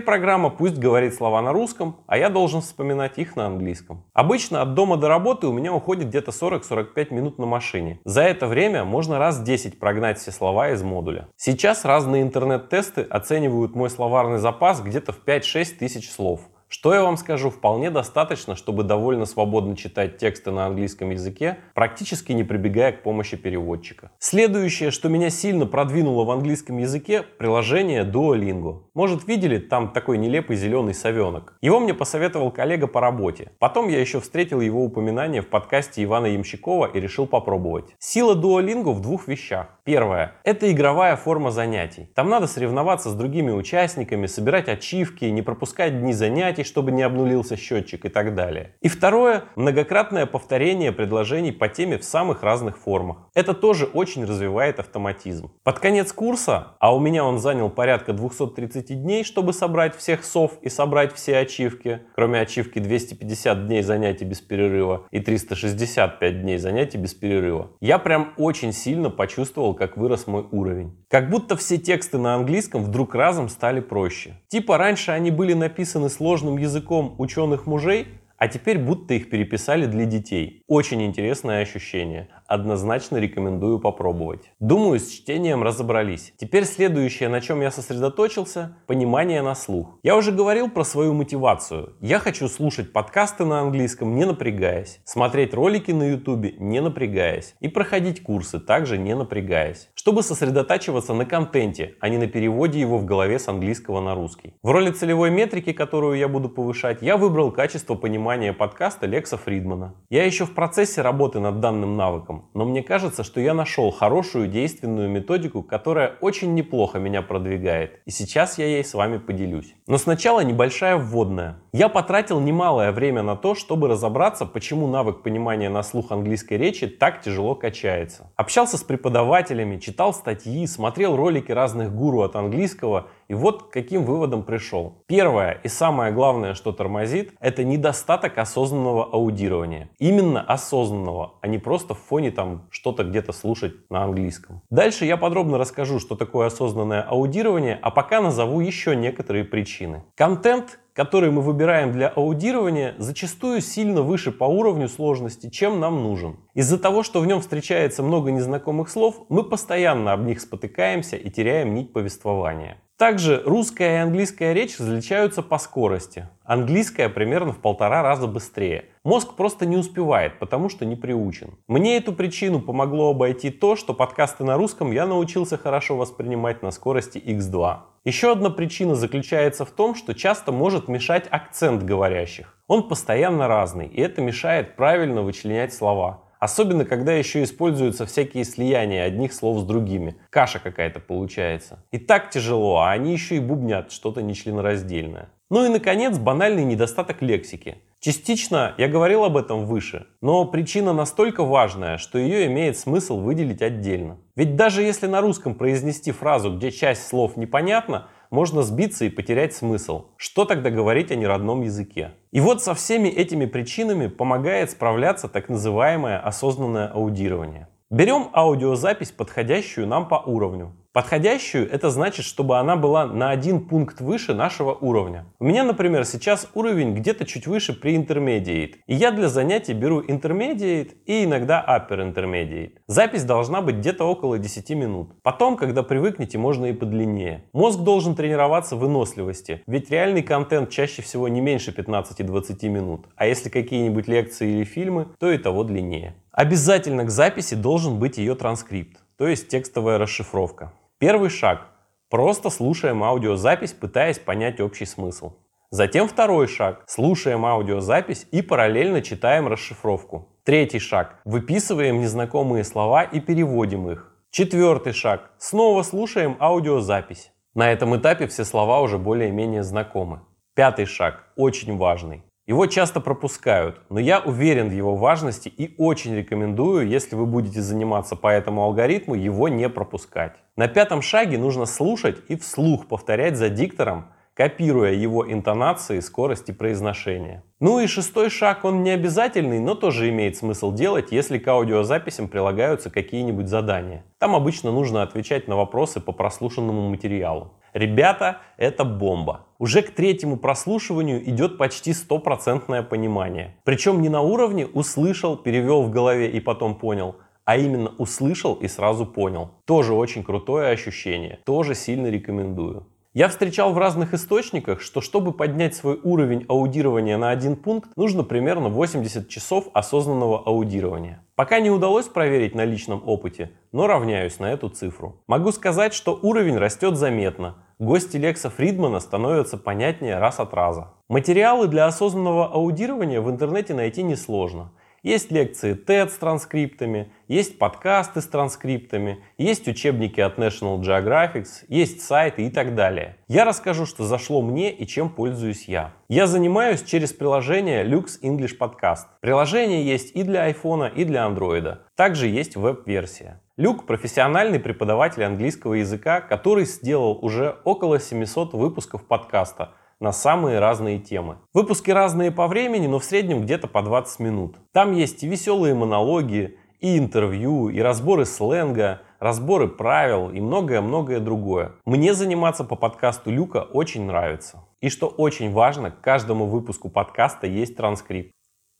программа 0.00 0.50
пусть 0.50 0.76
говорит 0.76 1.14
слова 1.14 1.40
на 1.42 1.52
русском, 1.52 2.00
а 2.08 2.18
я 2.18 2.30
должен 2.30 2.62
вспоминать 2.62 3.16
их 3.16 3.36
на 3.36 3.46
английском. 3.46 4.04
Обычно 4.12 4.60
от 4.60 4.74
дома 4.74 4.96
до 4.96 5.06
работы 5.06 5.46
у 5.46 5.52
меня 5.52 5.72
уходит 5.72 6.08
где-то 6.08 6.32
40-45 6.32 7.14
минут 7.14 7.38
на 7.38 7.46
машине. 7.46 8.00
За 8.04 8.22
это 8.22 8.48
время 8.48 8.84
можно 8.84 9.20
раз 9.20 9.40
10 9.40 9.78
прогнать 9.86 10.18
все 10.18 10.32
слова 10.32 10.70
из 10.70 10.82
модуля. 10.82 11.28
Сейчас 11.36 11.84
разные 11.84 12.24
интернет-тесты 12.24 13.02
оценивают 13.02 13.76
мой 13.76 13.88
словарный 13.88 14.38
запас 14.38 14.80
где-то 14.80 15.12
в 15.12 15.24
5-6 15.24 15.76
тысяч 15.78 16.10
слов. 16.10 16.40
Что 16.68 16.92
я 16.92 17.02
вам 17.02 17.16
скажу, 17.16 17.50
вполне 17.50 17.90
достаточно, 17.90 18.56
чтобы 18.56 18.82
довольно 18.82 19.24
свободно 19.24 19.76
читать 19.76 20.18
тексты 20.18 20.50
на 20.50 20.66
английском 20.66 21.10
языке, 21.10 21.58
практически 21.74 22.32
не 22.32 22.42
прибегая 22.42 22.90
к 22.90 23.04
помощи 23.04 23.36
переводчика. 23.36 24.10
Следующее, 24.18 24.90
что 24.90 25.08
меня 25.08 25.30
сильно 25.30 25.66
продвинуло 25.66 26.24
в 26.24 26.30
английском 26.32 26.78
языке, 26.78 27.22
приложение 27.22 28.02
Duolingo. 28.02 28.82
Может 28.94 29.28
видели, 29.28 29.58
там 29.58 29.92
такой 29.92 30.18
нелепый 30.18 30.56
зеленый 30.56 30.92
совенок. 30.92 31.54
Его 31.60 31.78
мне 31.78 31.94
посоветовал 31.94 32.50
коллега 32.50 32.88
по 32.88 33.00
работе. 33.00 33.52
Потом 33.60 33.88
я 33.88 34.00
еще 34.00 34.20
встретил 34.20 34.60
его 34.60 34.84
упоминание 34.84 35.42
в 35.42 35.48
подкасте 35.48 36.02
Ивана 36.02 36.26
Ямщикова 36.26 36.86
и 36.86 36.98
решил 36.98 37.28
попробовать. 37.28 37.94
Сила 38.00 38.34
Duolingo 38.34 38.92
в 38.92 39.00
двух 39.00 39.28
вещах. 39.28 39.68
Первое. 39.84 40.32
Это 40.42 40.72
игровая 40.72 41.14
форма 41.14 41.52
занятий. 41.52 42.08
Там 42.16 42.28
надо 42.28 42.48
соревноваться 42.48 43.10
с 43.10 43.14
другими 43.14 43.52
участниками, 43.52 44.26
собирать 44.26 44.68
ачивки, 44.68 45.26
не 45.26 45.42
пропускать 45.42 46.00
дни 46.00 46.12
занятий, 46.12 46.55
занятий, 46.56 46.64
чтобы 46.64 46.92
не 46.92 47.02
обнулился 47.02 47.56
счетчик 47.56 48.04
и 48.04 48.08
так 48.08 48.34
далее. 48.34 48.74
И 48.80 48.88
второе, 48.88 49.44
многократное 49.56 50.26
повторение 50.26 50.92
предложений 50.92 51.52
по 51.52 51.68
теме 51.68 51.98
в 51.98 52.04
самых 52.04 52.42
разных 52.42 52.78
формах. 52.78 53.28
Это 53.34 53.54
тоже 53.54 53.86
очень 53.86 54.24
развивает 54.24 54.78
автоматизм. 54.78 55.50
Под 55.64 55.78
конец 55.78 56.12
курса, 56.12 56.76
а 56.80 56.94
у 56.94 57.00
меня 57.00 57.24
он 57.24 57.38
занял 57.38 57.70
порядка 57.70 58.12
230 58.12 59.02
дней, 59.02 59.24
чтобы 59.24 59.52
собрать 59.52 59.96
всех 59.96 60.24
сов 60.24 60.52
и 60.62 60.68
собрать 60.68 61.14
все 61.14 61.38
ачивки, 61.38 62.00
кроме 62.14 62.40
ачивки 62.40 62.78
250 62.78 63.66
дней 63.66 63.82
занятий 63.82 64.24
без 64.24 64.40
перерыва 64.40 65.06
и 65.10 65.20
365 65.20 66.42
дней 66.42 66.58
занятий 66.58 66.98
без 66.98 67.14
перерыва. 67.14 67.70
Я 67.80 67.98
прям 67.98 68.32
очень 68.38 68.72
сильно 68.72 69.10
почувствовал, 69.10 69.74
как 69.74 69.96
вырос 69.96 70.26
мой 70.26 70.46
уровень. 70.50 70.92
Как 71.08 71.30
будто 71.30 71.56
все 71.56 71.78
тексты 71.78 72.18
на 72.18 72.34
английском 72.34 72.82
вдруг 72.82 73.14
разом 73.14 73.48
стали 73.48 73.80
проще. 73.80 74.34
Типа 74.48 74.78
раньше 74.78 75.12
они 75.12 75.30
были 75.30 75.54
написаны 75.54 76.08
сложно 76.08 76.45
сложным 76.46 76.58
языком 76.58 77.14
ученых 77.18 77.66
мужей, 77.66 78.06
а 78.38 78.48
теперь 78.48 78.78
будто 78.78 79.14
их 79.14 79.30
переписали 79.30 79.86
для 79.86 80.04
детей. 80.04 80.62
Очень 80.68 81.02
интересное 81.02 81.62
ощущение. 81.62 82.28
Однозначно 82.48 83.16
рекомендую 83.16 83.80
попробовать. 83.80 84.52
Думаю, 84.60 85.00
с 85.00 85.08
чтением 85.08 85.62
разобрались. 85.62 86.32
Теперь 86.36 86.64
следующее, 86.64 87.28
на 87.28 87.40
чем 87.40 87.60
я 87.60 87.70
сосредоточился, 87.70 88.76
понимание 88.86 89.42
на 89.42 89.54
слух. 89.54 89.98
Я 90.02 90.16
уже 90.16 90.30
говорил 90.30 90.70
про 90.70 90.84
свою 90.84 91.12
мотивацию. 91.12 91.96
Я 92.00 92.20
хочу 92.20 92.48
слушать 92.48 92.92
подкасты 92.92 93.44
на 93.44 93.60
английском, 93.60 94.14
не 94.14 94.24
напрягаясь, 94.24 95.00
смотреть 95.04 95.54
ролики 95.54 95.90
на 95.90 96.10
ютубе, 96.10 96.54
не 96.58 96.80
напрягаясь, 96.80 97.54
и 97.60 97.68
проходить 97.68 98.22
курсы, 98.22 98.60
также 98.60 98.96
не 98.96 99.14
напрягаясь, 99.16 99.88
чтобы 99.94 100.22
сосредотачиваться 100.22 101.14
на 101.14 101.24
контенте, 101.24 101.94
а 102.00 102.08
не 102.08 102.18
на 102.18 102.28
переводе 102.28 102.78
его 102.78 102.98
в 102.98 103.04
голове 103.04 103.38
с 103.38 103.48
английского 103.48 104.00
на 104.00 104.14
русский. 104.14 104.54
В 104.62 104.70
роли 104.70 104.90
целевой 104.90 105.30
метрики, 105.30 105.72
которую 105.72 106.16
я 106.18 106.28
буду 106.28 106.48
повышать, 106.48 107.02
я 107.02 107.16
выбрал 107.16 107.50
качество 107.50 107.94
понимания 107.94 108.52
подкаста 108.52 109.06
Лекса 109.06 109.36
Фридмана. 109.36 109.94
Я 110.10 110.24
еще 110.24 110.44
в 110.44 110.54
процессе 110.54 111.02
работы 111.02 111.40
над 111.40 111.60
данным 111.60 111.96
навыком, 111.96 112.35
навыкам, 112.36 112.50
но 112.54 112.64
мне 112.64 112.82
кажется, 112.82 113.24
что 113.24 113.40
я 113.40 113.54
нашел 113.54 113.90
хорошую 113.90 114.48
действенную 114.48 115.08
методику, 115.08 115.62
которая 115.62 116.16
очень 116.20 116.54
неплохо 116.54 116.98
меня 116.98 117.22
продвигает. 117.22 118.00
И 118.06 118.10
сейчас 118.10 118.58
я 118.58 118.66
ей 118.66 118.84
с 118.84 118.94
вами 118.94 119.18
поделюсь. 119.18 119.74
Но 119.86 119.98
сначала 119.98 120.40
небольшая 120.40 120.96
вводная. 120.96 121.56
Я 121.72 121.88
потратил 121.88 122.40
немалое 122.40 122.92
время 122.92 123.22
на 123.22 123.36
то, 123.36 123.54
чтобы 123.54 123.88
разобраться, 123.88 124.46
почему 124.46 124.86
навык 124.86 125.22
понимания 125.22 125.68
на 125.68 125.82
слух 125.82 126.12
английской 126.12 126.54
речи 126.54 126.86
так 126.86 127.22
тяжело 127.22 127.54
качается. 127.54 128.30
Общался 128.36 128.78
с 128.78 128.82
преподавателями, 128.82 129.78
читал 129.78 130.14
статьи, 130.14 130.66
смотрел 130.66 131.16
ролики 131.16 131.52
разных 131.52 131.94
гуру 131.94 132.22
от 132.22 132.36
английского 132.36 133.08
и 133.28 133.34
вот 133.34 133.64
к 133.64 133.70
каким 133.70 134.04
выводам 134.04 134.42
пришел. 134.42 135.04
Первое 135.06 135.60
и 135.62 135.68
самое 135.68 136.12
главное, 136.12 136.54
что 136.54 136.72
тормозит, 136.72 137.32
это 137.40 137.64
недостаток 137.64 138.38
осознанного 138.38 139.04
аудирования. 139.04 139.90
Именно 139.98 140.40
осознанного, 140.42 141.34
а 141.40 141.46
не 141.48 141.58
просто 141.58 141.94
в 141.94 141.98
фоне 141.98 142.30
там 142.30 142.66
что-то 142.70 143.04
где-то 143.04 143.32
слушать 143.32 143.90
на 143.90 144.04
английском. 144.04 144.62
Дальше 144.70 145.04
я 145.04 145.16
подробно 145.16 145.58
расскажу, 145.58 145.98
что 145.98 146.16
такое 146.16 146.46
осознанное 146.46 147.02
аудирование, 147.02 147.78
а 147.82 147.90
пока 147.90 148.20
назову 148.20 148.60
еще 148.60 148.96
некоторые 148.96 149.44
причины. 149.44 150.04
Контент 150.14 150.78
который 150.96 151.30
мы 151.30 151.42
выбираем 151.42 151.92
для 151.92 152.08
аудирования, 152.08 152.94
зачастую 152.96 153.60
сильно 153.60 154.00
выше 154.00 154.32
по 154.32 154.44
уровню 154.44 154.88
сложности, 154.88 155.50
чем 155.50 155.78
нам 155.78 156.02
нужен. 156.02 156.38
Из-за 156.54 156.78
того, 156.78 157.02
что 157.02 157.20
в 157.20 157.26
нем 157.26 157.42
встречается 157.42 158.02
много 158.02 158.32
незнакомых 158.32 158.88
слов, 158.88 159.26
мы 159.28 159.44
постоянно 159.44 160.14
об 160.14 160.24
них 160.24 160.40
спотыкаемся 160.40 161.16
и 161.16 161.28
теряем 161.28 161.74
нить 161.74 161.92
повествования. 161.92 162.78
Также 162.98 163.42
русская 163.44 163.96
и 163.96 164.00
английская 164.00 164.54
речь 164.54 164.78
различаются 164.78 165.42
по 165.42 165.58
скорости. 165.58 166.30
Английская 166.44 167.10
примерно 167.10 167.52
в 167.52 167.58
полтора 167.58 168.02
раза 168.02 168.26
быстрее. 168.26 168.86
Мозг 169.04 169.34
просто 169.34 169.66
не 169.66 169.76
успевает, 169.76 170.38
потому 170.38 170.70
что 170.70 170.86
не 170.86 170.96
приучен. 170.96 171.58
Мне 171.68 171.98
эту 171.98 172.14
причину 172.14 172.58
помогло 172.58 173.10
обойти 173.10 173.50
то, 173.50 173.76
что 173.76 173.92
подкасты 173.92 174.44
на 174.44 174.56
русском 174.56 174.92
я 174.92 175.06
научился 175.06 175.58
хорошо 175.58 175.98
воспринимать 175.98 176.62
на 176.62 176.70
скорости 176.70 177.18
x2. 177.18 177.80
Еще 178.06 178.32
одна 178.32 178.48
причина 178.48 178.94
заключается 178.94 179.66
в 179.66 179.72
том, 179.72 179.94
что 179.94 180.14
часто 180.14 180.50
может 180.50 180.88
мешать 180.88 181.26
акцент 181.30 181.82
говорящих. 181.82 182.56
Он 182.66 182.88
постоянно 182.88 183.46
разный, 183.46 183.88
и 183.88 184.00
это 184.00 184.22
мешает 184.22 184.74
правильно 184.74 185.20
вычленять 185.20 185.74
слова. 185.74 186.22
Особенно, 186.38 186.84
когда 186.84 187.12
еще 187.12 187.42
используются 187.42 188.06
всякие 188.06 188.44
слияния 188.44 189.04
одних 189.04 189.32
слов 189.32 189.60
с 189.60 189.64
другими. 189.64 190.16
Каша 190.30 190.58
какая-то 190.58 191.00
получается. 191.00 191.84
И 191.90 191.98
так 191.98 192.30
тяжело, 192.30 192.78
а 192.78 192.90
они 192.90 193.12
еще 193.12 193.36
и 193.36 193.40
бубнят 193.40 193.92
что-то 193.92 194.22
нечленораздельное. 194.22 195.30
Ну 195.48 195.64
и, 195.64 195.68
наконец, 195.68 196.18
банальный 196.18 196.64
недостаток 196.64 197.22
лексики. 197.22 197.78
Частично 198.00 198.74
я 198.78 198.88
говорил 198.88 199.24
об 199.24 199.36
этом 199.36 199.64
выше, 199.64 200.06
но 200.20 200.44
причина 200.44 200.92
настолько 200.92 201.44
важная, 201.44 201.98
что 201.98 202.18
ее 202.18 202.46
имеет 202.46 202.76
смысл 202.76 203.20
выделить 203.20 203.62
отдельно. 203.62 204.18
Ведь 204.34 204.54
даже 204.54 204.82
если 204.82 205.06
на 205.06 205.20
русском 205.20 205.54
произнести 205.54 206.12
фразу, 206.12 206.54
где 206.54 206.70
часть 206.70 207.06
слов 207.06 207.36
непонятна, 207.36 208.08
можно 208.30 208.62
сбиться 208.62 209.04
и 209.04 209.10
потерять 209.10 209.54
смысл. 209.54 210.06
Что 210.16 210.44
тогда 210.44 210.70
говорить 210.70 211.10
о 211.10 211.16
неродном 211.16 211.62
языке? 211.62 212.12
И 212.32 212.40
вот 212.40 212.62
со 212.62 212.74
всеми 212.74 213.08
этими 213.08 213.46
причинами 213.46 214.06
помогает 214.08 214.70
справляться 214.70 215.28
так 215.28 215.48
называемое 215.48 216.18
осознанное 216.18 216.88
аудирование. 216.88 217.68
Берем 217.90 218.30
аудиозапись, 218.32 219.12
подходящую 219.12 219.86
нам 219.86 220.08
по 220.08 220.16
уровню. 220.16 220.74
Подходящую 220.96 221.70
это 221.70 221.90
значит, 221.90 222.24
чтобы 222.24 222.56
она 222.56 222.74
была 222.74 223.04
на 223.04 223.28
один 223.28 223.68
пункт 223.68 224.00
выше 224.00 224.32
нашего 224.32 224.72
уровня. 224.72 225.26
У 225.38 225.44
меня, 225.44 225.62
например, 225.62 226.06
сейчас 226.06 226.48
уровень 226.54 226.94
где-то 226.94 227.26
чуть 227.26 227.46
выше 227.46 227.78
при 227.78 227.98
Intermediate. 227.98 228.76
И 228.86 228.94
я 228.94 229.10
для 229.10 229.28
занятий 229.28 229.74
беру 229.74 230.00
Intermediate 230.00 230.94
и 231.04 231.24
иногда 231.24 231.62
Upper 231.68 231.98
Intermediate. 231.98 232.78
Запись 232.86 233.24
должна 233.24 233.60
быть 233.60 233.76
где-то 233.76 234.04
около 234.04 234.38
10 234.38 234.70
минут. 234.70 235.10
Потом, 235.22 235.58
когда 235.58 235.82
привыкнете, 235.82 236.38
можно 236.38 236.64
и 236.64 236.72
подлиннее. 236.72 237.44
Мозг 237.52 237.80
должен 237.80 238.14
тренироваться 238.14 238.74
выносливости, 238.74 239.62
ведь 239.66 239.90
реальный 239.90 240.22
контент 240.22 240.70
чаще 240.70 241.02
всего 241.02 241.28
не 241.28 241.42
меньше 241.42 241.72
15-20 241.72 242.68
минут. 242.70 243.06
А 243.16 243.26
если 243.26 243.50
какие-нибудь 243.50 244.08
лекции 244.08 244.50
или 244.50 244.64
фильмы, 244.64 245.08
то 245.20 245.30
и 245.30 245.36
того 245.36 245.62
длиннее. 245.62 246.14
Обязательно 246.32 247.04
к 247.04 247.10
записи 247.10 247.54
должен 247.54 247.98
быть 247.98 248.16
ее 248.16 248.34
транскрипт, 248.34 248.96
то 249.18 249.28
есть 249.28 249.48
текстовая 249.48 249.98
расшифровка. 249.98 250.72
Первый 250.98 251.28
шаг. 251.28 251.66
Просто 252.08 252.48
слушаем 252.48 253.04
аудиозапись, 253.04 253.74
пытаясь 253.74 254.18
понять 254.18 254.60
общий 254.60 254.86
смысл. 254.86 255.34
Затем 255.70 256.08
второй 256.08 256.46
шаг. 256.46 256.84
Слушаем 256.86 257.44
аудиозапись 257.44 258.26
и 258.32 258.40
параллельно 258.40 259.02
читаем 259.02 259.46
расшифровку. 259.46 260.28
Третий 260.42 260.78
шаг. 260.78 261.20
Выписываем 261.26 262.00
незнакомые 262.00 262.64
слова 262.64 263.02
и 263.02 263.20
переводим 263.20 263.90
их. 263.90 264.10
Четвертый 264.30 264.94
шаг. 264.94 265.32
Снова 265.36 265.82
слушаем 265.82 266.36
аудиозапись. 266.40 267.30
На 267.54 267.70
этом 267.72 267.94
этапе 267.96 268.26
все 268.26 268.46
слова 268.46 268.80
уже 268.80 268.96
более-менее 268.96 269.64
знакомы. 269.64 270.20
Пятый 270.54 270.86
шаг. 270.86 271.24
Очень 271.36 271.76
важный. 271.76 272.22
Его 272.46 272.66
часто 272.66 273.00
пропускают, 273.00 273.80
но 273.90 273.98
я 273.98 274.20
уверен 274.20 274.68
в 274.68 274.72
его 274.72 274.94
важности 274.94 275.48
и 275.48 275.74
очень 275.78 276.14
рекомендую, 276.14 276.86
если 276.86 277.16
вы 277.16 277.26
будете 277.26 277.60
заниматься 277.60 278.14
по 278.14 278.28
этому 278.28 278.62
алгоритму, 278.62 279.16
его 279.16 279.48
не 279.48 279.68
пропускать. 279.68 280.36
На 280.54 280.68
пятом 280.68 281.02
шаге 281.02 281.38
нужно 281.38 281.66
слушать 281.66 282.22
и 282.28 282.36
вслух 282.36 282.86
повторять 282.86 283.36
за 283.36 283.48
диктором, 283.48 284.12
копируя 284.36 284.92
его 284.92 285.26
интонации, 285.32 286.00
скорость 286.00 286.50
и 286.50 286.52
произношение. 286.52 287.42
Ну 287.58 287.80
и 287.80 287.86
шестой 287.86 288.28
шаг, 288.28 288.66
он 288.66 288.82
не 288.82 288.90
обязательный, 288.90 289.60
но 289.60 289.74
тоже 289.74 290.10
имеет 290.10 290.36
смысл 290.36 290.74
делать, 290.74 291.10
если 291.10 291.38
к 291.38 291.48
аудиозаписям 291.48 292.28
прилагаются 292.28 292.90
какие-нибудь 292.90 293.48
задания. 293.48 294.04
Там 294.18 294.34
обычно 294.36 294.70
нужно 294.70 295.02
отвечать 295.02 295.48
на 295.48 295.56
вопросы 295.56 296.00
по 296.00 296.12
прослушанному 296.12 296.90
материалу. 296.90 297.54
Ребята, 297.72 298.38
это 298.58 298.84
бомба. 298.84 299.46
Уже 299.58 299.80
к 299.80 299.92
третьему 299.92 300.36
прослушиванию 300.36 301.26
идет 301.30 301.56
почти 301.56 301.94
стопроцентное 301.94 302.82
понимание. 302.82 303.56
Причем 303.64 304.02
не 304.02 304.10
на 304.10 304.20
уровне 304.20 304.66
услышал, 304.66 305.38
перевел 305.38 305.82
в 305.82 305.90
голове 305.90 306.30
и 306.30 306.40
потом 306.40 306.74
понял, 306.74 307.16
а 307.46 307.56
именно 307.56 307.90
услышал 307.96 308.54
и 308.54 308.68
сразу 308.68 309.06
понял. 309.06 309.52
Тоже 309.64 309.94
очень 309.94 310.22
крутое 310.22 310.72
ощущение. 310.72 311.38
Тоже 311.46 311.74
сильно 311.74 312.08
рекомендую. 312.08 312.86
Я 313.16 313.28
встречал 313.28 313.72
в 313.72 313.78
разных 313.78 314.12
источниках, 314.12 314.82
что 314.82 315.00
чтобы 315.00 315.32
поднять 315.32 315.74
свой 315.74 315.98
уровень 316.02 316.44
аудирования 316.50 317.16
на 317.16 317.30
один 317.30 317.56
пункт, 317.56 317.88
нужно 317.96 318.24
примерно 318.24 318.68
80 318.68 319.26
часов 319.30 319.68
осознанного 319.72 320.42
аудирования. 320.44 321.24
Пока 321.34 321.60
не 321.60 321.70
удалось 321.70 322.08
проверить 322.08 322.54
на 322.54 322.66
личном 322.66 323.02
опыте, 323.06 323.52
но 323.72 323.86
равняюсь 323.86 324.38
на 324.38 324.52
эту 324.52 324.68
цифру. 324.68 325.22
Могу 325.28 325.50
сказать, 325.52 325.94
что 325.94 326.18
уровень 326.20 326.58
растет 326.58 326.98
заметно, 326.98 327.54
гости 327.78 328.18
Лекса 328.18 328.50
Фридмана 328.50 329.00
становятся 329.00 329.56
понятнее 329.56 330.18
раз 330.18 330.38
от 330.38 330.52
раза. 330.52 330.88
Материалы 331.08 331.68
для 331.68 331.86
осознанного 331.86 332.52
аудирования 332.52 333.22
в 333.22 333.30
интернете 333.30 333.72
найти 333.72 334.02
несложно. 334.02 334.72
Есть 335.06 335.30
лекции 335.30 335.76
TED 335.76 336.08
с 336.08 336.14
транскриптами, 336.14 337.12
есть 337.28 337.60
подкасты 337.60 338.20
с 338.20 338.26
транскриптами, 338.26 339.22
есть 339.38 339.68
учебники 339.68 340.18
от 340.18 340.36
National 340.36 340.80
Geographic, 340.80 341.46
есть 341.68 342.00
сайты 342.00 342.44
и 342.44 342.50
так 342.50 342.74
далее. 342.74 343.16
Я 343.28 343.44
расскажу, 343.44 343.86
что 343.86 344.02
зашло 344.02 344.42
мне 344.42 344.72
и 344.72 344.84
чем 344.84 345.08
пользуюсь 345.10 345.68
я. 345.68 345.92
Я 346.08 346.26
занимаюсь 346.26 346.82
через 346.82 347.12
приложение 347.12 347.84
Lux 347.84 348.20
English 348.20 348.58
Podcast. 348.58 349.04
Приложение 349.20 349.86
есть 349.86 350.10
и 350.16 350.24
для 350.24 350.50
iPhone, 350.50 350.92
и 350.92 351.04
для 351.04 351.24
Android. 351.24 351.78
Также 351.94 352.26
есть 352.26 352.56
веб-версия. 352.56 353.40
Люк– 353.56 353.86
профессиональный 353.86 354.58
преподаватель 354.58 355.22
английского 355.22 355.74
языка, 355.74 356.20
который 356.20 356.64
сделал 356.64 357.16
уже 357.22 357.60
около 357.62 358.00
700 358.00 358.54
выпусков 358.54 359.06
подкаста– 359.06 359.70
на 360.00 360.12
самые 360.12 360.58
разные 360.58 360.98
темы. 360.98 361.38
Выпуски 361.54 361.90
разные 361.90 362.30
по 362.30 362.46
времени, 362.46 362.86
но 362.86 362.98
в 362.98 363.04
среднем 363.04 363.42
где-то 363.42 363.66
по 363.66 363.82
20 363.82 364.20
минут. 364.20 364.56
Там 364.72 364.92
есть 364.92 365.22
и 365.22 365.28
веселые 365.28 365.74
монологи, 365.74 366.58
и 366.80 366.98
интервью, 366.98 367.68
и 367.68 367.80
разборы 367.80 368.26
сленга, 368.26 369.00
разборы 369.18 369.68
правил 369.68 370.30
и 370.30 370.40
многое-многое 370.40 371.20
другое. 371.20 371.72
Мне 371.84 372.14
заниматься 372.14 372.64
по 372.64 372.76
подкасту 372.76 373.30
Люка 373.30 373.62
очень 373.62 374.04
нравится. 374.04 374.64
И 374.80 374.90
что 374.90 375.06
очень 375.06 375.52
важно, 375.52 375.90
к 375.90 376.00
каждому 376.00 376.46
выпуску 376.46 376.88
подкаста 376.88 377.46
есть 377.46 377.76
транскрипт. 377.76 378.32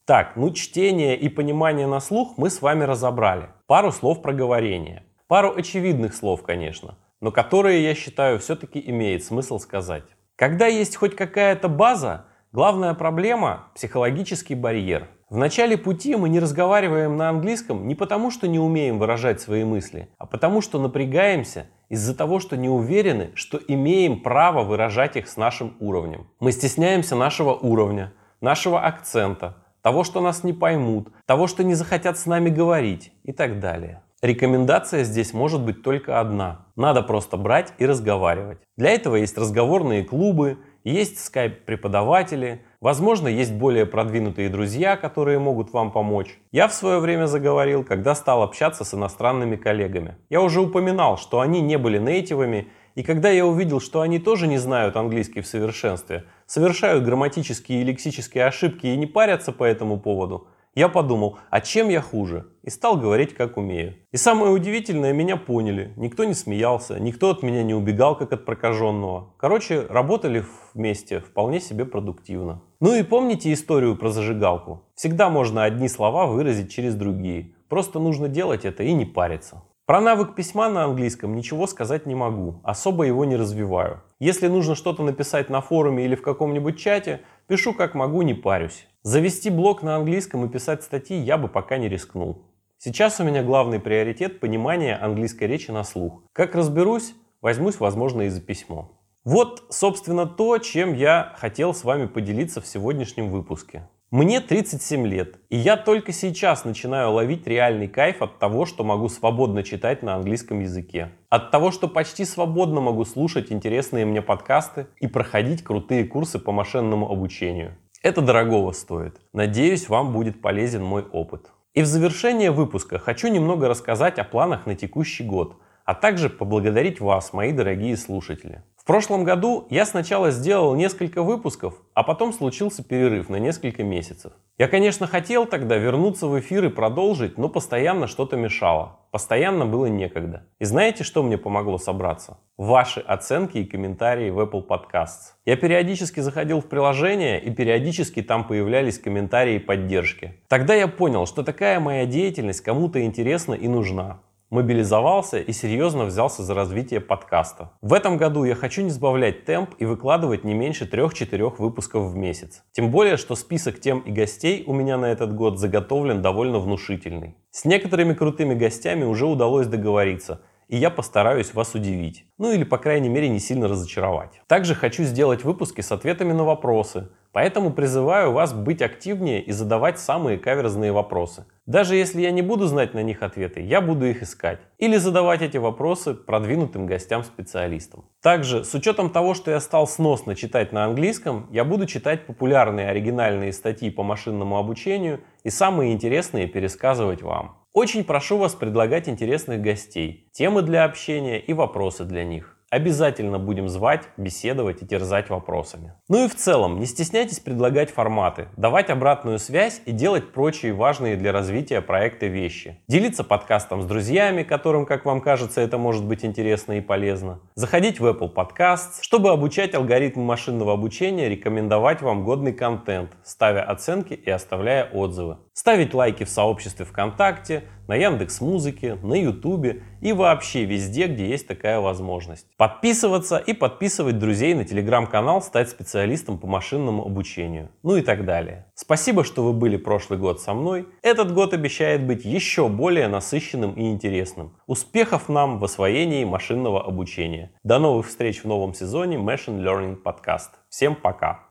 Так, 0.06 0.36
ну 0.36 0.52
чтение 0.52 1.16
и 1.16 1.28
понимание 1.28 1.86
на 1.86 2.00
слух 2.00 2.34
мы 2.36 2.50
с 2.50 2.62
вами 2.62 2.84
разобрали. 2.84 3.48
Пару 3.66 3.90
слов 3.90 4.22
проговорения. 4.22 5.04
Пару 5.26 5.52
очевидных 5.56 6.14
слов, 6.14 6.42
конечно, 6.42 6.96
но 7.20 7.32
которые, 7.32 7.82
я 7.82 7.94
считаю, 7.96 8.38
все-таки 8.38 8.80
имеет 8.86 9.24
смысл 9.24 9.58
сказать. 9.58 10.04
Когда 10.36 10.66
есть 10.66 10.96
хоть 10.96 11.16
какая-то 11.16 11.66
база, 11.70 12.26
главная 12.52 12.92
проблема– 12.92 13.70
психологический 13.74 14.54
барьер. 14.54 15.08
В 15.30 15.38
начале 15.38 15.78
пути 15.78 16.14
мы 16.14 16.28
не 16.28 16.40
разговариваем 16.40 17.16
на 17.16 17.30
английском 17.30 17.88
не 17.88 17.94
потому, 17.94 18.30
что 18.30 18.46
не 18.46 18.58
умеем 18.58 18.98
выражать 18.98 19.40
свои 19.40 19.64
мысли, 19.64 20.10
а 20.18 20.26
потому, 20.26 20.60
что 20.60 20.78
напрягаемся 20.78 21.68
из-за 21.88 22.14
того, 22.14 22.38
что 22.38 22.58
не 22.58 22.68
уверены, 22.68 23.30
что 23.34 23.58
имеем 23.66 24.20
право 24.20 24.62
выражать 24.62 25.16
их 25.16 25.26
с 25.26 25.38
нашим 25.38 25.74
уровнем. 25.80 26.28
Мы 26.38 26.52
стесняемся 26.52 27.16
нашего 27.16 27.54
уровня, 27.54 28.12
нашего 28.42 28.84
акцента, 28.84 29.56
того, 29.80 30.04
что 30.04 30.20
нас 30.20 30.44
не 30.44 30.52
поймут, 30.52 31.08
того, 31.24 31.46
что 31.46 31.64
не 31.64 31.72
захотят 31.72 32.18
с 32.18 32.26
нами 32.26 32.50
говорить 32.50 33.10
и 33.22 33.32
так 33.32 33.58
далее. 33.58 34.02
Рекомендация 34.26 35.04
здесь 35.04 35.32
может 35.32 35.62
быть 35.64 35.84
только 35.84 36.18
одна. 36.18 36.66
Надо 36.74 37.02
просто 37.02 37.36
брать 37.36 37.72
и 37.78 37.86
разговаривать. 37.86 38.58
Для 38.76 38.90
этого 38.90 39.14
есть 39.14 39.38
разговорные 39.38 40.02
клубы, 40.02 40.58
есть 40.82 41.24
скайп-преподаватели, 41.24 42.62
возможно, 42.80 43.28
есть 43.28 43.52
более 43.52 43.86
продвинутые 43.86 44.48
друзья, 44.48 44.96
которые 44.96 45.38
могут 45.38 45.72
вам 45.72 45.92
помочь. 45.92 46.40
Я 46.50 46.66
в 46.66 46.74
свое 46.74 46.98
время 46.98 47.26
заговорил, 47.26 47.84
когда 47.84 48.16
стал 48.16 48.42
общаться 48.42 48.82
с 48.82 48.94
иностранными 48.94 49.54
коллегами. 49.54 50.16
Я 50.28 50.40
уже 50.42 50.60
упоминал, 50.60 51.18
что 51.18 51.38
они 51.38 51.60
не 51.60 51.78
были 51.78 51.98
нейтивами, 51.98 52.66
и 52.96 53.04
когда 53.04 53.30
я 53.30 53.46
увидел, 53.46 53.78
что 53.78 54.00
они 54.00 54.18
тоже 54.18 54.48
не 54.48 54.58
знают 54.58 54.96
английский 54.96 55.40
в 55.40 55.46
совершенстве, 55.46 56.24
совершают 56.46 57.04
грамматические 57.04 57.82
и 57.82 57.84
лексические 57.84 58.46
ошибки 58.46 58.88
и 58.88 58.96
не 58.96 59.06
парятся 59.06 59.52
по 59.52 59.62
этому 59.62 60.00
поводу, 60.00 60.48
я 60.76 60.88
подумал, 60.88 61.38
а 61.48 61.62
чем 61.62 61.88
я 61.88 62.02
хуже? 62.02 62.46
И 62.62 62.68
стал 62.68 62.98
говорить, 62.98 63.34
как 63.34 63.56
умею. 63.56 63.94
И 64.12 64.18
самое 64.18 64.52
удивительное, 64.52 65.14
меня 65.14 65.38
поняли. 65.38 65.94
Никто 65.96 66.24
не 66.24 66.34
смеялся, 66.34 67.00
никто 67.00 67.30
от 67.30 67.42
меня 67.42 67.62
не 67.62 67.72
убегал, 67.72 68.14
как 68.14 68.32
от 68.34 68.44
прокаженного. 68.44 69.34
Короче, 69.38 69.86
работали 69.88 70.44
вместе 70.74 71.20
вполне 71.20 71.60
себе 71.60 71.86
продуктивно. 71.86 72.62
Ну 72.80 72.94
и 72.94 73.02
помните 73.02 73.52
историю 73.52 73.96
про 73.96 74.10
зажигалку? 74.10 74.82
Всегда 74.94 75.30
можно 75.30 75.64
одни 75.64 75.88
слова 75.88 76.26
выразить 76.26 76.70
через 76.70 76.94
другие. 76.94 77.54
Просто 77.70 77.98
нужно 77.98 78.28
делать 78.28 78.66
это 78.66 78.82
и 78.82 78.92
не 78.92 79.06
париться. 79.06 79.62
Про 79.86 80.00
навык 80.00 80.34
письма 80.34 80.68
на 80.68 80.82
английском 80.82 81.36
ничего 81.36 81.68
сказать 81.68 82.06
не 82.06 82.16
могу, 82.16 82.60
особо 82.64 83.04
его 83.04 83.24
не 83.24 83.36
развиваю. 83.36 84.02
Если 84.18 84.48
нужно 84.48 84.74
что-то 84.74 85.04
написать 85.04 85.48
на 85.48 85.60
форуме 85.60 86.04
или 86.04 86.16
в 86.16 86.22
каком-нибудь 86.22 86.76
чате, 86.76 87.20
пишу 87.46 87.72
как 87.72 87.94
могу, 87.94 88.22
не 88.22 88.34
парюсь. 88.34 88.88
Завести 89.06 89.50
блог 89.50 89.84
на 89.84 89.94
английском 89.94 90.44
и 90.44 90.48
писать 90.48 90.82
статьи 90.82 91.16
я 91.16 91.38
бы 91.38 91.46
пока 91.46 91.78
не 91.78 91.88
рискнул. 91.88 92.42
Сейчас 92.76 93.20
у 93.20 93.22
меня 93.22 93.44
главный 93.44 93.78
приоритет– 93.78 94.40
понимание 94.40 94.96
английской 94.96 95.44
речи 95.44 95.70
на 95.70 95.84
слух. 95.84 96.24
Как 96.32 96.56
разберусь, 96.56 97.14
возьмусь, 97.40 97.78
возможно, 97.78 98.22
и 98.22 98.28
за 98.30 98.40
письмо. 98.40 98.90
Вот, 99.22 99.62
собственно, 99.70 100.26
то, 100.26 100.58
чем 100.58 100.92
я 100.92 101.36
хотел 101.38 101.72
с 101.72 101.84
вами 101.84 102.06
поделиться 102.06 102.60
в 102.60 102.66
сегодняшнем 102.66 103.30
выпуске. 103.30 103.88
Мне 104.10 104.40
37 104.40 105.06
лет, 105.06 105.38
и 105.50 105.56
я 105.56 105.76
только 105.76 106.10
сейчас 106.10 106.64
начинаю 106.64 107.12
ловить 107.12 107.46
реальный 107.46 107.86
кайф 107.86 108.22
от 108.22 108.40
того, 108.40 108.66
что 108.66 108.82
могу 108.82 109.08
свободно 109.08 109.62
читать 109.62 110.02
на 110.02 110.16
английском 110.16 110.58
языке. 110.58 111.12
От 111.28 111.52
того, 111.52 111.70
что 111.70 111.86
почти 111.86 112.24
свободно 112.24 112.80
могу 112.80 113.04
слушать 113.04 113.52
интересные 113.52 114.04
мне 114.04 114.20
подкасты 114.20 114.88
и 114.98 115.06
проходить 115.06 115.62
крутые 115.62 116.06
курсы 116.06 116.40
по 116.40 116.50
машинному 116.50 117.08
обучению. 117.08 117.76
Это 118.06 118.20
дорогого 118.20 118.70
стоит. 118.70 119.20
Надеюсь, 119.32 119.88
вам 119.88 120.12
будет 120.12 120.40
полезен 120.40 120.80
мой 120.80 121.02
опыт. 121.02 121.50
И 121.74 121.82
в 121.82 121.86
завершение 121.86 122.52
выпуска 122.52 123.00
хочу 123.00 123.26
немного 123.26 123.66
рассказать 123.68 124.20
о 124.20 124.22
планах 124.22 124.64
на 124.64 124.76
текущий 124.76 125.24
год, 125.24 125.56
а 125.84 125.92
также 125.92 126.30
поблагодарить 126.30 127.00
вас, 127.00 127.32
мои 127.32 127.50
дорогие 127.50 127.96
слушатели. 127.96 128.62
Прошлом 128.86 129.24
году 129.24 129.66
я 129.68 129.84
сначала 129.84 130.30
сделал 130.30 130.76
несколько 130.76 131.24
выпусков, 131.24 131.74
а 131.92 132.04
потом 132.04 132.32
случился 132.32 132.84
перерыв 132.84 133.28
на 133.28 133.34
несколько 133.34 133.82
месяцев. 133.82 134.32
Я, 134.58 134.68
конечно, 134.68 135.08
хотел 135.08 135.44
тогда 135.44 135.76
вернуться 135.76 136.28
в 136.28 136.38
эфир 136.38 136.66
и 136.66 136.68
продолжить, 136.68 137.36
но 137.36 137.48
постоянно 137.48 138.06
что-то 138.06 138.36
мешало. 138.36 139.00
Постоянно 139.10 139.66
было 139.66 139.86
некогда. 139.86 140.46
И 140.60 140.64
знаете, 140.64 141.02
что 141.02 141.24
мне 141.24 141.36
помогло 141.36 141.78
собраться? 141.78 142.38
Ваши 142.56 143.00
оценки 143.00 143.58
и 143.58 143.64
комментарии 143.64 144.30
в 144.30 144.38
Apple 144.38 144.64
Podcasts. 144.64 145.34
Я 145.44 145.56
периодически 145.56 146.20
заходил 146.20 146.60
в 146.60 146.66
приложение, 146.66 147.42
и 147.42 147.50
периодически 147.50 148.22
там 148.22 148.46
появлялись 148.46 149.00
комментарии 149.00 149.58
поддержки. 149.58 150.34
Тогда 150.46 150.76
я 150.76 150.86
понял, 150.86 151.26
что 151.26 151.42
такая 151.42 151.80
моя 151.80 152.06
деятельность 152.06 152.60
кому-то 152.60 153.02
интересна 153.02 153.54
и 153.54 153.66
нужна 153.66 154.20
мобилизовался 154.50 155.38
и 155.38 155.52
серьезно 155.52 156.04
взялся 156.04 156.42
за 156.42 156.54
развитие 156.54 157.00
подкаста. 157.00 157.72
В 157.82 157.92
этом 157.92 158.16
году 158.16 158.44
я 158.44 158.54
хочу 158.54 158.82
не 158.82 158.90
сбавлять 158.90 159.44
темп 159.44 159.74
и 159.78 159.84
выкладывать 159.84 160.44
не 160.44 160.54
меньше 160.54 160.84
3-4 160.84 161.54
выпусков 161.58 162.10
в 162.10 162.16
месяц. 162.16 162.62
Тем 162.72 162.90
более, 162.90 163.16
что 163.16 163.34
список 163.34 163.80
тем 163.80 164.00
и 164.00 164.10
гостей 164.10 164.64
у 164.66 164.72
меня 164.72 164.96
на 164.96 165.06
этот 165.06 165.34
год 165.34 165.58
заготовлен 165.58 166.22
довольно 166.22 166.58
внушительный. 166.58 167.36
С 167.50 167.64
некоторыми 167.64 168.14
крутыми 168.14 168.54
гостями 168.54 169.04
уже 169.04 169.26
удалось 169.26 169.66
договориться– 169.66 170.40
и 170.68 170.76
я 170.76 170.90
постараюсь 170.90 171.54
вас 171.54 171.74
удивить. 171.74 172.26
Ну 172.38 172.52
или, 172.52 172.64
по 172.64 172.78
крайней 172.78 173.08
мере, 173.08 173.28
не 173.28 173.38
сильно 173.38 173.68
разочаровать. 173.68 174.40
Также 174.46 174.74
хочу 174.74 175.04
сделать 175.04 175.44
выпуски 175.44 175.80
с 175.80 175.92
ответами 175.92 176.32
на 176.32 176.44
вопросы, 176.44 177.08
поэтому 177.32 177.72
призываю 177.72 178.32
вас 178.32 178.52
быть 178.52 178.82
активнее 178.82 179.42
и 179.42 179.52
задавать 179.52 179.98
самые 179.98 180.38
каверзные 180.38 180.92
вопросы. 180.92 181.46
Даже 181.66 181.96
если 181.96 182.20
я 182.20 182.30
не 182.30 182.42
буду 182.42 182.66
знать 182.66 182.94
на 182.94 183.02
них 183.02 183.22
ответы, 183.22 183.60
я 183.60 183.80
буду 183.80 184.06
их 184.06 184.22
искать. 184.22 184.60
Или 184.78 184.96
задавать 184.96 185.42
эти 185.42 185.56
вопросы 185.56 186.14
продвинутым 186.14 186.86
гостям-специалистам. 186.86 188.04
Также, 188.22 188.64
с 188.64 188.72
учетом 188.74 189.10
того, 189.10 189.34
что 189.34 189.50
я 189.50 189.60
стал 189.60 189.88
сносно 189.88 190.36
читать 190.36 190.72
на 190.72 190.84
английском, 190.84 191.48
я 191.50 191.64
буду 191.64 191.86
читать 191.86 192.26
популярные 192.26 192.88
оригинальные 192.88 193.52
статьи 193.52 193.90
по 193.90 194.04
машинному 194.04 194.58
обучению 194.58 195.20
и 195.42 195.50
самые 195.50 195.92
интересные 195.92 196.46
пересказывать 196.46 197.22
вам. 197.22 197.56
Очень 197.76 198.04
прошу 198.04 198.38
вас 198.38 198.54
предлагать 198.54 199.06
интересных 199.06 199.60
гостей, 199.60 200.30
темы 200.32 200.62
для 200.62 200.84
общения 200.84 201.38
и 201.38 201.52
вопросы 201.52 202.04
для 202.04 202.24
них. 202.24 202.55
Обязательно 202.68 203.38
будем 203.38 203.68
звать, 203.68 204.08
беседовать 204.16 204.82
и 204.82 204.86
терзать 204.86 205.30
вопросами. 205.30 205.92
Ну 206.08 206.24
и 206.24 206.28
в 206.28 206.34
целом, 206.34 206.80
не 206.80 206.86
стесняйтесь 206.86 207.38
предлагать 207.38 207.90
форматы, 207.90 208.48
давать 208.56 208.90
обратную 208.90 209.38
связь 209.38 209.80
и 209.86 209.92
делать 209.92 210.32
прочие 210.32 210.72
важные 210.72 211.16
для 211.16 211.30
развития 211.30 211.80
проекта 211.80 212.26
вещи. 212.26 212.80
Делиться 212.88 213.22
подкастом 213.22 213.82
с 213.82 213.86
друзьями, 213.86 214.42
которым, 214.42 214.84
как 214.84 215.04
вам 215.04 215.20
кажется, 215.20 215.60
это 215.60 215.78
может 215.78 216.04
быть 216.04 216.24
интересно 216.24 216.78
и 216.78 216.80
полезно. 216.80 217.40
Заходить 217.54 218.00
в 218.00 218.06
Apple 218.06 218.34
Podcasts, 218.34 218.98
чтобы 219.00 219.30
обучать 219.30 219.76
алгоритмы 219.76 220.24
машинного 220.24 220.72
обучения, 220.72 221.28
рекомендовать 221.28 222.02
вам 222.02 222.24
годный 222.24 222.52
контент, 222.52 223.12
ставя 223.22 223.62
оценки 223.62 224.14
и 224.14 224.28
оставляя 224.28 224.86
отзывы. 224.90 225.38
Ставить 225.52 225.94
лайки 225.94 226.24
в 226.24 226.28
сообществе 226.28 226.84
ВКонтакте, 226.84 227.62
на 227.88 227.94
Яндекс 227.94 228.40
Музыке, 228.40 228.96
на 229.02 229.14
Ютубе 229.14 229.82
и 230.00 230.12
вообще 230.12 230.64
везде, 230.64 231.06
где 231.06 231.28
есть 231.28 231.46
такая 231.46 231.80
возможность. 231.80 232.46
Подписываться 232.56 233.38
и 233.38 233.52
подписывать 233.52 234.18
друзей 234.18 234.54
на 234.54 234.64
телеграм-канал, 234.64 235.42
стать 235.42 235.70
специалистом 235.70 236.38
по 236.38 236.46
машинному 236.46 237.04
обучению. 237.04 237.70
Ну 237.82 237.96
и 237.96 238.02
так 238.02 238.24
далее. 238.24 238.66
Спасибо, 238.74 239.24
что 239.24 239.44
вы 239.44 239.52
были 239.52 239.76
прошлый 239.76 240.18
год 240.18 240.40
со 240.40 240.54
мной. 240.54 240.88
Этот 241.02 241.32
год 241.32 241.54
обещает 241.54 242.06
быть 242.06 242.24
еще 242.24 242.68
более 242.68 243.08
насыщенным 243.08 243.72
и 243.72 243.90
интересным. 243.90 244.56
Успехов 244.66 245.28
нам 245.28 245.58
в 245.58 245.64
освоении 245.64 246.24
машинного 246.24 246.84
обучения. 246.84 247.52
До 247.62 247.78
новых 247.78 248.08
встреч 248.08 248.42
в 248.42 248.46
новом 248.46 248.74
сезоне 248.74 249.16
Machine 249.16 249.60
Learning 249.60 249.96
Podcast. 250.02 250.50
Всем 250.68 250.94
пока! 250.94 251.45